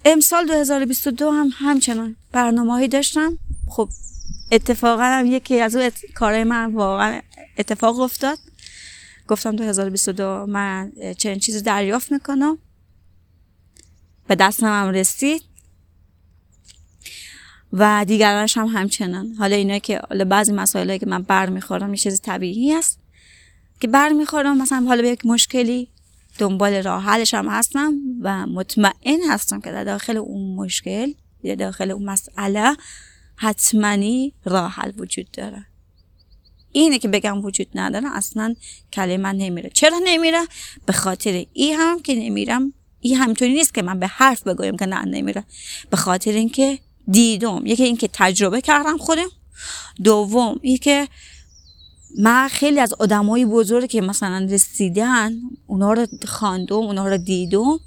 امسال 0.05 0.47
2022 0.47 1.31
هم 1.31 1.51
همچنان 1.55 2.17
برنامه 2.33 2.89
داشتم. 2.89 3.39
خب 3.71 3.89
اتفاقا 4.53 5.03
هم 5.03 5.27
یکی 5.27 5.61
از 5.61 5.77
اون 5.77 5.91
کارهای 6.15 6.45
من 6.45 6.75
واقعا 6.75 7.21
اتفاق 7.59 8.01
افتاد. 8.01 8.39
گفتم 9.29 9.57
2022 9.57 10.47
من 10.47 10.93
چنین 11.19 11.39
چیز 11.39 11.63
دریافت 11.63 12.13
می‌کنم. 12.13 12.59
به 14.29 14.35
دستم 14.35 14.67
هم 14.67 14.89
رسید. 14.89 15.43
و 17.73 18.05
دیگرانش 18.09 18.57
هم 18.57 18.67
همچنان. 18.67 19.35
حالا 19.39 19.57
اینا 19.57 19.79
که 19.79 20.01
حالا 20.09 20.25
بعضی 20.25 20.53
مسائلی 20.53 20.99
که 20.99 21.07
من 21.07 21.23
بر 21.23 21.49
می‌خورم 21.49 21.91
یه 21.91 21.97
چیز 21.97 22.21
طبیعی 22.21 22.75
است. 22.75 23.01
که 23.81 23.89
بر 23.89 24.09
می‌خورم 24.09 24.63
مثلا 24.63 24.85
حالا 24.89 25.03
به 25.03 25.09
یک 25.09 25.27
مشکلی 25.27 25.89
دنبال 26.39 26.83
راه 26.83 27.03
حلش 27.03 27.35
هم 27.35 27.49
هستم 27.49 27.95
و 28.21 28.47
مطمئن 28.47 29.19
هستم 29.31 29.61
که 29.61 29.73
در 29.73 29.85
داخل 29.85 30.17
اون 30.17 30.57
مشکل 30.57 31.13
یا 31.43 31.55
داخل 31.55 31.91
اون 31.91 32.05
مسئله 32.05 32.77
حتمانی 33.41 34.33
راه 34.45 34.71
حل 34.71 34.93
وجود 34.97 35.31
داره. 35.31 35.67
اینه 36.73 36.99
که 36.99 37.09
بگم 37.09 37.45
وجود 37.45 37.67
نداره 37.75 38.17
اصلا 38.17 38.55
کلمه 38.93 39.33
نمیره. 39.33 39.71
چرا 39.75 40.01
نمیره؟ 40.05 40.41
به 40.87 40.93
خاطر 40.93 41.45
ای 41.53 41.73
هم 41.73 42.03
که 42.03 42.15
نمیرم. 42.15 42.73
ای 43.01 43.15
همینطوری 43.15 43.53
نیست 43.53 43.75
که 43.75 43.83
من 43.83 44.01
به 44.01 44.07
حرف 44.07 44.43
بگویم 44.43 44.77
که 44.77 44.87
نه 44.87 45.05
نمیره. 45.05 45.45
به 45.91 45.97
خاطر 45.97 46.33
اینکه 46.33 46.79
دیدم. 47.09 47.67
یکی 47.67 47.85
اینکه 47.85 48.09
تجربه 48.13 48.61
کردم 48.61 48.99
خودم. 48.99 49.29
دوم 50.05 50.61
که 50.83 51.09
من 52.19 52.49
خیلی 52.49 52.81
از 52.81 52.95
آدمای 52.95 53.45
بزرگ 53.45 53.91
که 53.91 54.01
مثلا 54.01 54.49
رسیدن 54.51 55.33
اونا 55.67 55.93
رو 55.93 56.07
خواندم 56.27 56.77
اونا 56.77 57.09
رو 57.09 57.19
دیدم. 57.19 57.81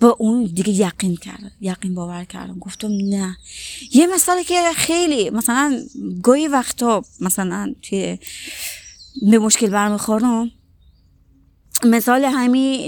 با 0.00 0.16
اون 0.18 0.44
دیگه 0.44 0.70
یقین 0.70 1.16
کردم 1.16 1.50
یقین 1.60 1.94
باور 1.94 2.24
کردم 2.24 2.58
گفتم 2.58 2.88
نه. 2.88 3.36
یه 3.92 4.06
مثالی 4.06 4.44
که 4.44 4.72
خیلی 4.76 5.30
مثلا 5.30 5.84
گاهی 6.22 6.48
وقتا 6.48 7.02
مثلا 7.20 7.74
توی 7.82 8.18
به 9.30 9.38
مشکل 9.38 9.70
برمیخورم 9.70 10.50
مثال 11.84 12.24
همین 12.24 12.86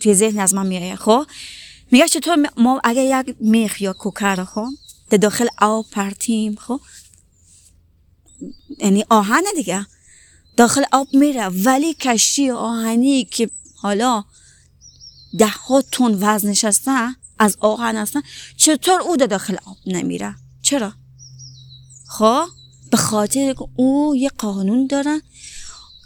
توی 0.00 0.14
ذهن 0.14 0.38
از 0.38 0.54
من 0.54 0.66
میایه 0.66 0.96
خب 0.96 1.26
میگه 1.90 2.08
چطور 2.08 2.36
ما 2.56 2.80
اگر 2.84 3.20
یک 3.20 3.36
میخ 3.40 3.82
یا 3.82 3.92
کوکر 3.92 4.44
خب 4.44 4.68
در 5.10 5.18
داخل 5.18 5.46
آب 5.58 5.86
پرتیم 5.90 6.56
خب؟ 6.56 6.80
یعنی 8.78 9.04
آهن 9.10 9.42
دیگه. 9.56 9.86
داخل 10.56 10.84
آب 10.92 11.08
میره 11.12 11.46
ولی 11.46 11.94
کشتی 11.94 12.50
آهنی 12.50 13.24
که 13.24 13.50
حالا 13.76 14.24
ده 15.38 15.46
ها 15.46 15.82
تن 15.82 16.18
وزنش 16.20 16.64
هستن 16.64 17.14
از 17.38 17.56
آهن 17.60 17.96
هستن. 17.96 18.22
چطور 18.56 19.00
او 19.00 19.16
در 19.16 19.26
داخل 19.26 19.56
آب 19.66 19.76
نمیره؟ 19.86 20.34
چرا؟ 20.62 20.92
خب 22.08 22.44
به 22.90 22.96
خاطر 22.96 23.54
او 23.76 24.16
یه 24.16 24.30
قانون 24.38 24.86
دارن 24.86 25.22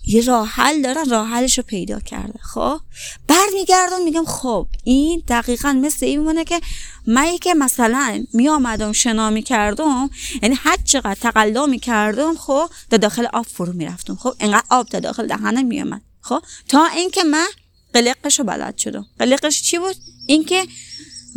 یه 0.07 0.25
راه 0.25 0.49
حل 0.49 0.83
دارن 0.83 1.11
راه 1.11 1.29
حلش 1.29 1.59
رو 1.59 1.65
پیدا 1.65 2.01
کرده. 2.01 2.39
خب 2.39 2.81
برمیگردم 3.27 4.03
میگم 4.05 4.25
خب 4.25 4.67
این 4.85 5.23
دقیقا 5.29 5.73
مثل 5.73 6.07
این 6.07 6.19
میمونه 6.19 6.45
که 6.45 6.61
من 7.07 7.37
که 7.37 7.55
مثلا 7.55 8.25
می 8.35 8.49
آمدم 8.49 8.93
شنا 8.93 9.31
می 9.31 9.43
کردم 9.43 10.11
یعنی 10.43 10.55
هر 10.55 10.77
چقدر 10.85 11.15
تقلا 11.15 11.67
می 11.67 11.79
کردم 11.79 12.35
خب 12.35 12.71
در 12.91 12.99
داخل 12.99 13.27
آب 13.33 13.47
فرو 13.47 13.73
می 13.73 13.87
رفتم 13.87 14.17
خب 14.17 14.35
اینقدر 14.41 14.67
آب 14.71 14.89
در 14.89 15.01
داخل 15.01 15.27
دهنم 15.27 15.67
می 15.67 15.83
آمد 15.83 16.03
خب 16.21 16.43
تا 16.69 16.87
اینکه 16.87 17.25
من 17.25 17.47
قلقش 17.95 18.39
رو 18.39 18.45
بلد 18.45 18.77
شدم 18.77 19.07
قلقش 19.19 19.63
چی 19.63 19.79
بود؟ 19.79 19.97
اینکه 20.27 20.67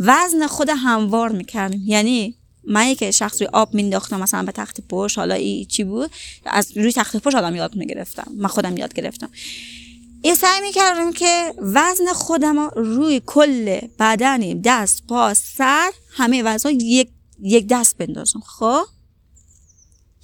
وزن 0.00 0.46
خود 0.46 0.68
هموار 0.68 1.32
می‌کردم 1.32 1.80
یعنی 1.84 2.34
من 2.64 2.94
که 2.94 3.10
شخص 3.10 3.42
روی 3.42 3.48
آب 3.52 3.74
مینداختم 3.74 4.20
مثلا 4.20 4.42
به 4.42 4.52
تخت 4.52 4.80
پشت 4.88 5.18
حالا 5.18 5.34
ای 5.34 5.64
چی 5.64 5.84
بود؟ 5.84 6.10
از 6.46 6.76
روی 6.76 6.92
تخت 6.92 7.16
پشت 7.16 7.34
آدم 7.34 7.54
یاد 7.54 7.76
می‌گرفتم. 7.76 8.32
من 8.36 8.48
خودم 8.48 8.76
یاد 8.76 8.94
گرفتم. 8.94 9.30
این 10.22 10.34
سعی 10.34 10.60
می‌کردم 10.60 11.12
که 11.12 11.54
وزن 11.58 12.12
خودم 12.14 12.68
روی 12.68 13.22
کل 13.26 13.80
بدنی 13.98 14.54
دست 14.54 15.06
پا 15.06 15.34
سر 15.34 15.90
همه 16.10 16.42
وزن 16.42 16.70
یک 16.70 17.08
یک 17.42 17.66
دست 17.70 17.96
بندازم. 17.96 18.40
خب؟ 18.46 18.84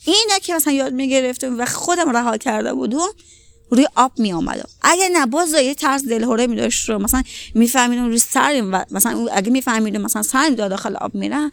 اینه 0.06 0.40
که 0.42 0.54
مثلا 0.54 0.72
یاد 0.72 0.92
می‌گرفتم 0.92 1.60
و 1.60 1.66
خودم 1.66 2.16
رها 2.16 2.36
کرده 2.36 2.74
بودم. 2.74 3.08
روی 3.70 3.86
آب 3.94 4.12
می 4.18 4.32
آمدم 4.32 4.68
اگه 4.82 5.08
نه 5.08 5.26
باز 5.26 5.52
یه 5.52 5.74
طرز 5.74 6.08
دلهوره 6.08 6.46
می 6.46 6.56
داشت 6.56 6.88
رو 6.88 6.98
مثلا 6.98 7.22
میفهمیدم 7.54 8.06
روی 8.06 8.18
سر 8.18 8.62
و 8.72 8.84
مثلا 8.90 9.26
اگه 9.32 9.50
میفهمیدم 9.50 10.00
مثلا 10.00 10.22
سرم 10.22 10.54
داخل 10.54 10.96
آب 10.96 11.14
میره 11.14 11.50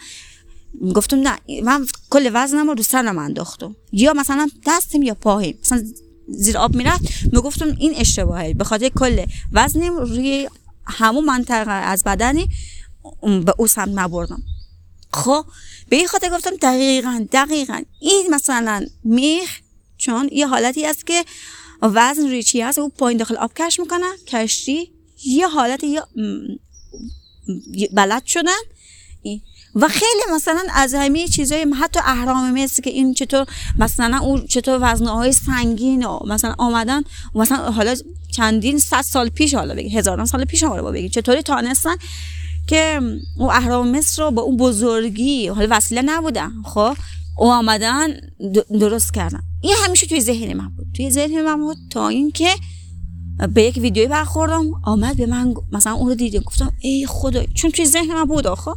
گفتم 0.95 1.17
نه 1.17 1.37
من 1.63 1.85
کل 2.09 2.29
وزنم 2.33 2.69
رو 2.69 2.83
سرم 2.83 3.17
انداختم. 3.17 3.75
یا 3.91 4.13
مثلا 4.13 4.49
دستم 4.65 5.01
یا 5.01 5.13
پاهم 5.13 5.53
مثلا 5.61 5.83
زیر 6.27 6.57
آب 6.57 6.75
می‌رفت 6.75 7.01
می‌گفتم 7.33 7.75
این 7.79 7.93
اشتباهه. 7.95 8.53
به 8.53 8.63
خاطر 8.63 8.89
کل 8.89 9.25
وزنم 9.53 9.97
روی 9.97 10.49
همون 10.85 11.25
منطقه 11.25 11.71
از 11.71 12.03
بدنی 12.03 12.47
به 13.21 13.53
او 13.57 13.67
سمت 13.67 13.99
مبردم 13.99 14.43
خب 15.13 15.45
به 15.89 15.95
این 15.95 16.07
خاطر 16.07 16.29
گفتم 16.29 16.55
دقیقا 16.61 17.25
دقیقا. 17.31 17.81
این 18.01 18.27
مثلا 18.29 18.85
میخ 19.03 19.59
چون 19.97 20.29
یه 20.31 20.47
حالتی 20.47 20.85
است 20.85 21.07
که 21.07 21.25
وزن 21.81 22.27
روی 22.27 22.43
چی 22.43 22.61
هست؟ 22.61 22.79
او 22.79 22.89
پایین 22.89 23.17
داخل 23.17 23.37
آب 23.37 23.51
کش 23.53 23.79
می‌کنن 23.79 24.13
کشتی 24.27 24.91
یه 25.25 25.47
حالت 25.47 25.83
یا 25.83 26.07
بلد 27.93 28.25
شدن. 28.25 28.51
و 29.75 29.87
خیلی 29.87 30.35
مثلا 30.35 30.63
از 30.73 30.93
همه 30.93 31.27
چیزای 31.27 31.67
حتی 31.79 31.99
اهرام 32.03 32.51
مثل 32.51 32.81
که 32.81 32.89
این 32.89 33.13
چطور 33.13 33.45
مثلا 33.79 34.17
اون 34.17 34.47
چطور 34.47 34.79
وزنه 34.81 35.09
های 35.09 35.31
سنگین 35.31 36.05
و 36.05 36.19
مثلا 36.27 36.55
آمدن 36.57 37.03
و 37.35 37.39
مثلا 37.39 37.71
حالا 37.71 37.95
چندین 38.31 38.79
صد 38.79 39.01
سال 39.01 39.29
پیش 39.29 39.53
حالا 39.53 39.75
بگی 39.75 39.97
هزاران 39.97 40.25
سال 40.25 40.45
پیش 40.45 40.63
حالا 40.63 40.91
بگی 40.91 41.09
چطوری 41.09 41.41
تانستن 41.41 41.95
که 42.67 43.01
اون 43.37 43.49
اهرام 43.49 43.91
مصر 43.91 44.23
رو 44.23 44.31
با 44.31 44.41
اون 44.41 44.57
بزرگی 44.57 45.47
حالا 45.47 45.67
وسیله 45.71 46.01
نبودن 46.01 46.51
خب؟ 46.65 46.79
او 46.83 46.97
آمدن 47.37 48.07
درست 48.79 49.13
کردن. 49.13 49.41
این 49.61 49.73
همیشه 49.85 50.07
توی 50.07 50.21
ذهن 50.21 50.53
من 50.53 50.69
بود. 50.69 50.87
توی 50.95 51.11
ذهن 51.11 51.41
من 51.41 51.57
بود 51.57 51.77
تا 51.89 52.07
اینکه 52.07 52.49
به 53.53 53.63
یک 53.63 53.77
ویدیوی 53.77 54.07
برخوردم 54.07 54.71
آمد 54.83 55.17
به 55.17 55.25
من 55.25 55.53
مثلا 55.71 55.93
اون 55.93 56.07
رو 56.07 56.15
دیدم 56.15 56.39
گفتم 56.39 56.71
ای 56.81 57.05
خدا 57.07 57.45
چون 57.45 57.71
توی 57.71 57.85
ذهن 57.85 58.13
من 58.13 58.25
بود 58.25 58.47
آخه. 58.47 58.71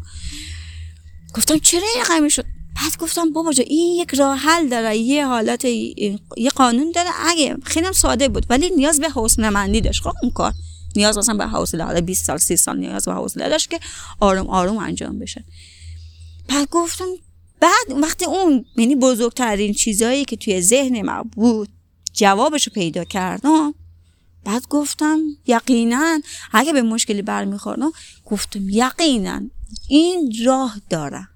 گفتم 1.35 1.59
چرا 1.59 1.83
این 2.19 2.29
شد؟ 2.29 2.45
بعد 2.77 2.97
گفتم 2.99 3.33
بابا 3.33 3.53
جا 3.53 3.65
این 3.67 4.03
یک 4.03 4.15
راه 4.15 4.39
حل 4.39 4.69
داره 4.69 4.97
یه 4.97 5.27
حالت 5.27 5.65
یه 5.65 6.51
قانون 6.57 6.93
داره. 6.95 7.09
اگه 7.27 7.57
خیلی 7.65 7.93
ساده 7.93 8.29
بود 8.29 8.47
ولی 8.51 8.71
نیاز 8.71 9.01
به 9.01 9.09
حوصله 9.09 9.51
مندی 9.51 9.81
داشت. 9.81 10.03
خب 10.03 10.13
اون 10.23 10.33
کار 10.33 10.53
نیاز 10.97 11.19
اصلا 11.19 11.35
به 11.35 11.47
حوصله 11.47 11.85
حالا 11.85 12.01
20 12.01 12.25
سال 12.25 12.39
30 12.39 12.57
سال 12.57 12.79
نیاز 12.79 13.05
به 13.05 13.13
حوصله 13.13 13.49
داشت 13.49 13.71
که 13.71 13.81
آروم 14.21 14.47
آروم 14.47 14.79
انجام 14.79 15.19
بشه. 15.19 15.45
بعد 16.49 16.69
گفتم 16.71 17.05
بعد 17.61 18.03
وقتی 18.03 18.25
اون 18.25 18.65
یعنی 18.77 18.97
بزرگترین 18.97 19.75
چیزایی 19.75 20.25
که 20.25 20.37
توی 20.37 20.61
ذهن 20.61 21.03
من 21.03 21.23
بود 21.23 21.69
جوابش 22.13 22.67
رو 22.67 22.73
پیدا 22.73 23.05
کردم 23.05 23.75
بعد 24.45 24.69
گفتم 24.69 25.21
یقینا 25.47 26.21
اگه 26.53 26.73
به 26.73 26.83
مشکلی 26.83 27.23
برمیخوردم 27.23 27.93
گفتم 28.27 28.69
یقینا 28.69 29.41
این 29.89 30.33
راه 30.45 30.77
داره. 30.91 31.29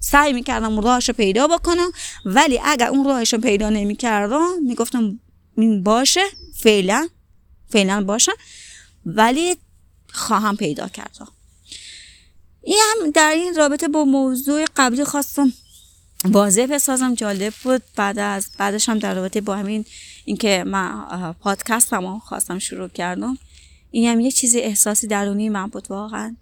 سعی 0.00 0.32
می‌کردم 0.32 0.80
راهش 0.80 1.08
رو 1.08 1.14
پیدا 1.14 1.46
بکنم 1.46 1.90
ولی 2.24 2.60
اگر 2.64 2.88
اون 2.88 3.04
راهش 3.04 3.32
رو 3.32 3.40
پیدا 3.40 3.70
نمی‌کردم 3.70 4.62
می‌گفتم 4.62 5.20
این 5.56 5.82
باشه 5.82 6.24
فعلا 6.54 7.08
فعلا 7.68 8.04
باشه 8.04 8.32
ولی 9.06 9.56
خواهم 10.12 10.56
پیدا 10.56 10.88
کردم. 10.88 11.28
این 12.62 12.78
هم 12.80 13.10
در 13.10 13.30
این 13.30 13.54
رابطه 13.54 13.88
با 13.88 14.04
موضوع 14.04 14.64
قبلی 14.76 15.04
خواستم 15.04 15.52
واضح 16.24 16.66
بسازم 16.66 17.14
جالب 17.14 17.52
بود. 17.64 17.82
بعد 17.96 18.18
از 18.18 18.50
بعدش 18.58 18.88
هم 18.88 18.98
در 18.98 19.14
رابطه 19.14 19.40
با 19.40 19.56
همین 19.56 19.84
اینکه 20.24 20.64
من 20.66 21.34
پادکست 21.40 21.92
هم 21.92 22.18
خواستم 22.18 22.58
شروع 22.58 22.88
کردم 22.88 23.38
این 23.90 24.08
هم 24.08 24.20
یه 24.20 24.30
چیزی 24.30 24.60
احساسی 24.60 25.06
درونی 25.06 25.48
من 25.48 25.66
بود 25.66 25.90
واقعا. 25.90 26.36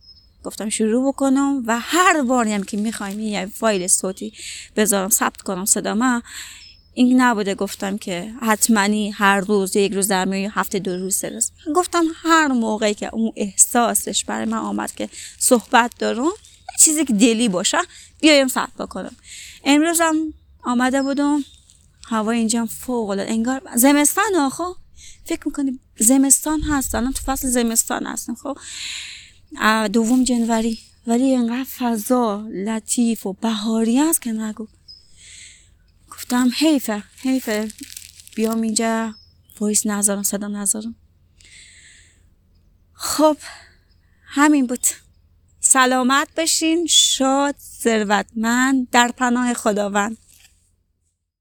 گفتم 0.45 0.69
شروع 0.69 1.09
بکنم 1.09 1.63
و 1.67 1.79
هر 1.83 2.23
باری 2.23 2.53
هم 2.53 2.63
که 2.63 2.77
می‌خوایم 2.77 3.21
یه 3.21 3.47
فایل 3.47 3.87
صوتی 3.87 4.33
بذارم 4.77 5.09
ثبت 5.09 5.43
کنم 5.43 5.65
صدا 5.65 5.95
من 5.95 6.23
این 6.95 7.21
نبوده 7.21 7.55
گفتم 7.55 7.99
که 7.99 8.33
حتمانی 8.43 9.11
هر 9.11 9.41
روز 9.41 9.77
یک 9.77 9.93
روز 9.93 10.09
در 10.09 10.25
میان 10.25 10.53
هفته 10.55 10.79
دو 10.79 10.97
روز 10.97 11.25
روز. 11.25 11.53
گفتم 11.75 12.05
هر 12.15 12.47
موقعی 12.49 12.95
که 12.95 13.11
اون 13.13 13.33
احساسش 13.37 14.25
برای 14.25 14.45
من 14.45 14.59
آمد 14.59 14.95
که 14.95 15.09
صحبت 15.39 15.93
دارم 15.99 16.31
چیزی 16.81 17.05
که 17.05 17.13
دلی 17.13 17.49
باشه 17.49 17.79
بیایم 18.21 18.49
ثبت 18.49 18.75
بکنم. 18.75 19.17
امروز 19.65 20.01
هم 20.01 20.35
آمده 20.63 21.03
بودم 21.03 21.45
هوا 22.09 22.31
اینجا 22.31 22.67
فوق 22.67 23.11
العاده 23.11 23.31
انگار 23.31 23.63
زمستان 23.77 24.35
آخه 24.37 24.65
فکر 25.25 25.43
می‌کنی 25.47 25.81
زمستان 25.99 26.61
هست؟ 26.61 26.95
الان 26.95 27.13
تو 27.13 27.23
فصل 27.23 27.49
زمستان 27.49 28.07
هستم 28.07 28.35
خب؟ 28.35 28.59
دوم 29.93 30.25
جنوری. 30.25 30.79
ولی 31.07 31.25
اینقدر 31.25 31.65
فضا 31.65 32.49
لطیف 32.67 33.27
و 33.27 33.33
بهاری 33.33 34.01
است 34.01 34.23
که 34.23 34.33
نگو. 34.33 34.67
گفتم 36.11 36.51
حیفه 36.57 37.03
حیفه. 37.17 37.69
بیام 38.37 38.61
اینجا 38.61 39.15
وایس 39.61 39.87
نذارم 39.87 40.23
صدا 40.23 40.49
نذارم. 40.49 40.95
خب 42.93 43.37
همین 44.25 44.67
بود. 44.67 44.87
سلامت 45.71 46.29
بشین 46.37 46.87
شاد 46.87 47.55
ثروتمند. 47.59 48.89
در 48.93 49.11
پناه 49.17 49.55
خداوند. 49.55 50.19